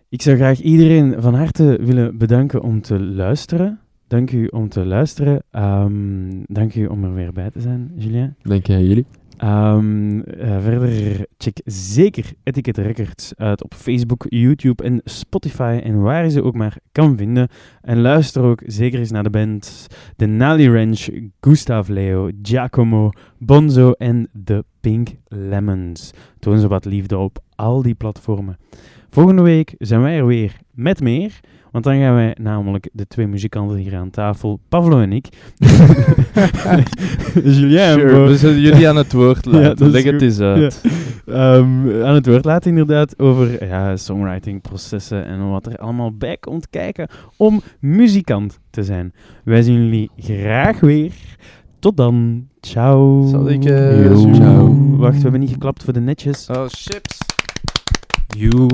Ik 0.09 0.21
zou 0.21 0.35
graag 0.35 0.59
iedereen 0.59 1.21
van 1.21 1.33
harte 1.33 1.79
willen 1.81 2.17
bedanken 2.17 2.61
om 2.61 2.81
te 2.81 2.99
luisteren. 2.99 3.79
Dank 4.11 4.31
u 4.31 4.47
om 4.47 4.69
te 4.69 4.85
luisteren. 4.85 5.43
Ehm, 5.51 6.43
dank 6.45 6.75
u 6.75 6.85
om 6.85 7.03
er 7.03 7.13
weer 7.13 7.33
bij 7.33 7.49
te 7.49 7.61
zijn, 7.61 7.91
Julien. 7.95 8.35
Dank 8.41 8.67
jij 8.67 8.83
jullie. 8.83 9.05
Ehm, 9.37 10.19
eh, 10.19 10.61
verder 10.61 11.25
check 11.37 11.61
zeker 11.65 12.31
Etiquette 12.43 12.81
Records 12.81 13.33
uit 13.35 13.63
op 13.63 13.73
Facebook, 13.73 14.25
YouTube 14.29 14.83
en 14.83 15.01
Spotify 15.03 15.79
en 15.83 16.01
waar 16.01 16.23
je 16.23 16.29
ze 16.29 16.43
ook 16.43 16.55
maar 16.55 16.77
kan 16.91 17.17
vinden. 17.17 17.47
En 17.81 18.01
luister 18.01 18.41
ook 18.41 18.61
zeker 18.65 18.99
eens 18.99 19.11
naar 19.11 19.23
de 19.23 19.29
band 19.29 19.87
The 20.15 20.25
Nally 20.25 20.67
Ranch, 20.67 21.07
Gustav 21.39 21.87
Leo, 21.87 22.29
Giacomo, 22.41 23.09
Bonzo 23.37 23.91
en 23.91 24.29
The 24.43 24.63
Pink 24.79 25.09
Lemons. 25.27 26.11
Toon 26.39 26.59
ze 26.59 26.67
wat 26.67 26.85
liefde 26.85 27.17
op 27.17 27.39
al 27.55 27.81
die 27.81 27.95
platformen. 27.95 28.57
Volgende 29.09 29.41
week 29.41 29.75
zijn 29.77 30.01
wij 30.01 30.17
er 30.17 30.25
weer 30.25 30.57
met 30.71 31.01
meer. 31.01 31.39
Want 31.71 31.83
dan 31.83 31.99
gaan 31.99 32.13
wij 32.15 32.35
namelijk 32.41 32.89
de 32.93 33.07
twee 33.07 33.27
muzikanten 33.27 33.77
hier 33.77 33.95
aan 33.95 34.09
tafel, 34.09 34.59
Pavlo 34.69 34.99
en 34.99 35.11
ik. 35.13 35.27
Julien, 37.43 37.93
Sure, 37.93 38.09
voor- 38.09 38.27
we 38.27 38.37
zullen 38.37 38.59
jullie 38.59 38.89
aan 38.89 38.95
het 38.95 39.13
woord 39.13 39.45
laten. 39.55 39.89
Leg 39.89 40.03
het 40.03 40.21
eens 40.21 40.39
uit. 40.39 40.81
Ehm, 41.25 42.03
aan 42.03 42.13
het 42.13 42.25
woord 42.25 42.45
laten 42.45 42.69
inderdaad 42.69 43.19
over 43.19 43.65
ja, 43.67 43.95
songwritingprocessen 43.97 45.25
en 45.25 45.49
wat 45.51 45.65
er 45.65 45.77
allemaal 45.77 46.11
bij 46.17 46.37
komt 46.37 46.69
kijken 46.69 47.07
om 47.37 47.61
muzikant 47.79 48.59
te 48.69 48.83
zijn. 48.83 49.13
Wij 49.43 49.61
zien 49.61 49.83
jullie 49.83 50.09
graag 50.17 50.79
weer. 50.79 51.11
Tot 51.79 51.97
dan. 51.97 52.47
Ciao. 52.59 53.25
Zal 53.27 53.49
ik, 53.49 53.65
eh? 53.65 54.15
Ciao. 54.33 54.95
Wacht, 54.97 55.15
we 55.15 55.21
hebben 55.21 55.39
niet 55.39 55.49
geklapt 55.51 55.83
voor 55.83 55.93
de 55.93 55.99
netjes. 55.99 56.47
Oh, 56.49 56.65
chips. 56.67 57.17
You. 58.37 58.67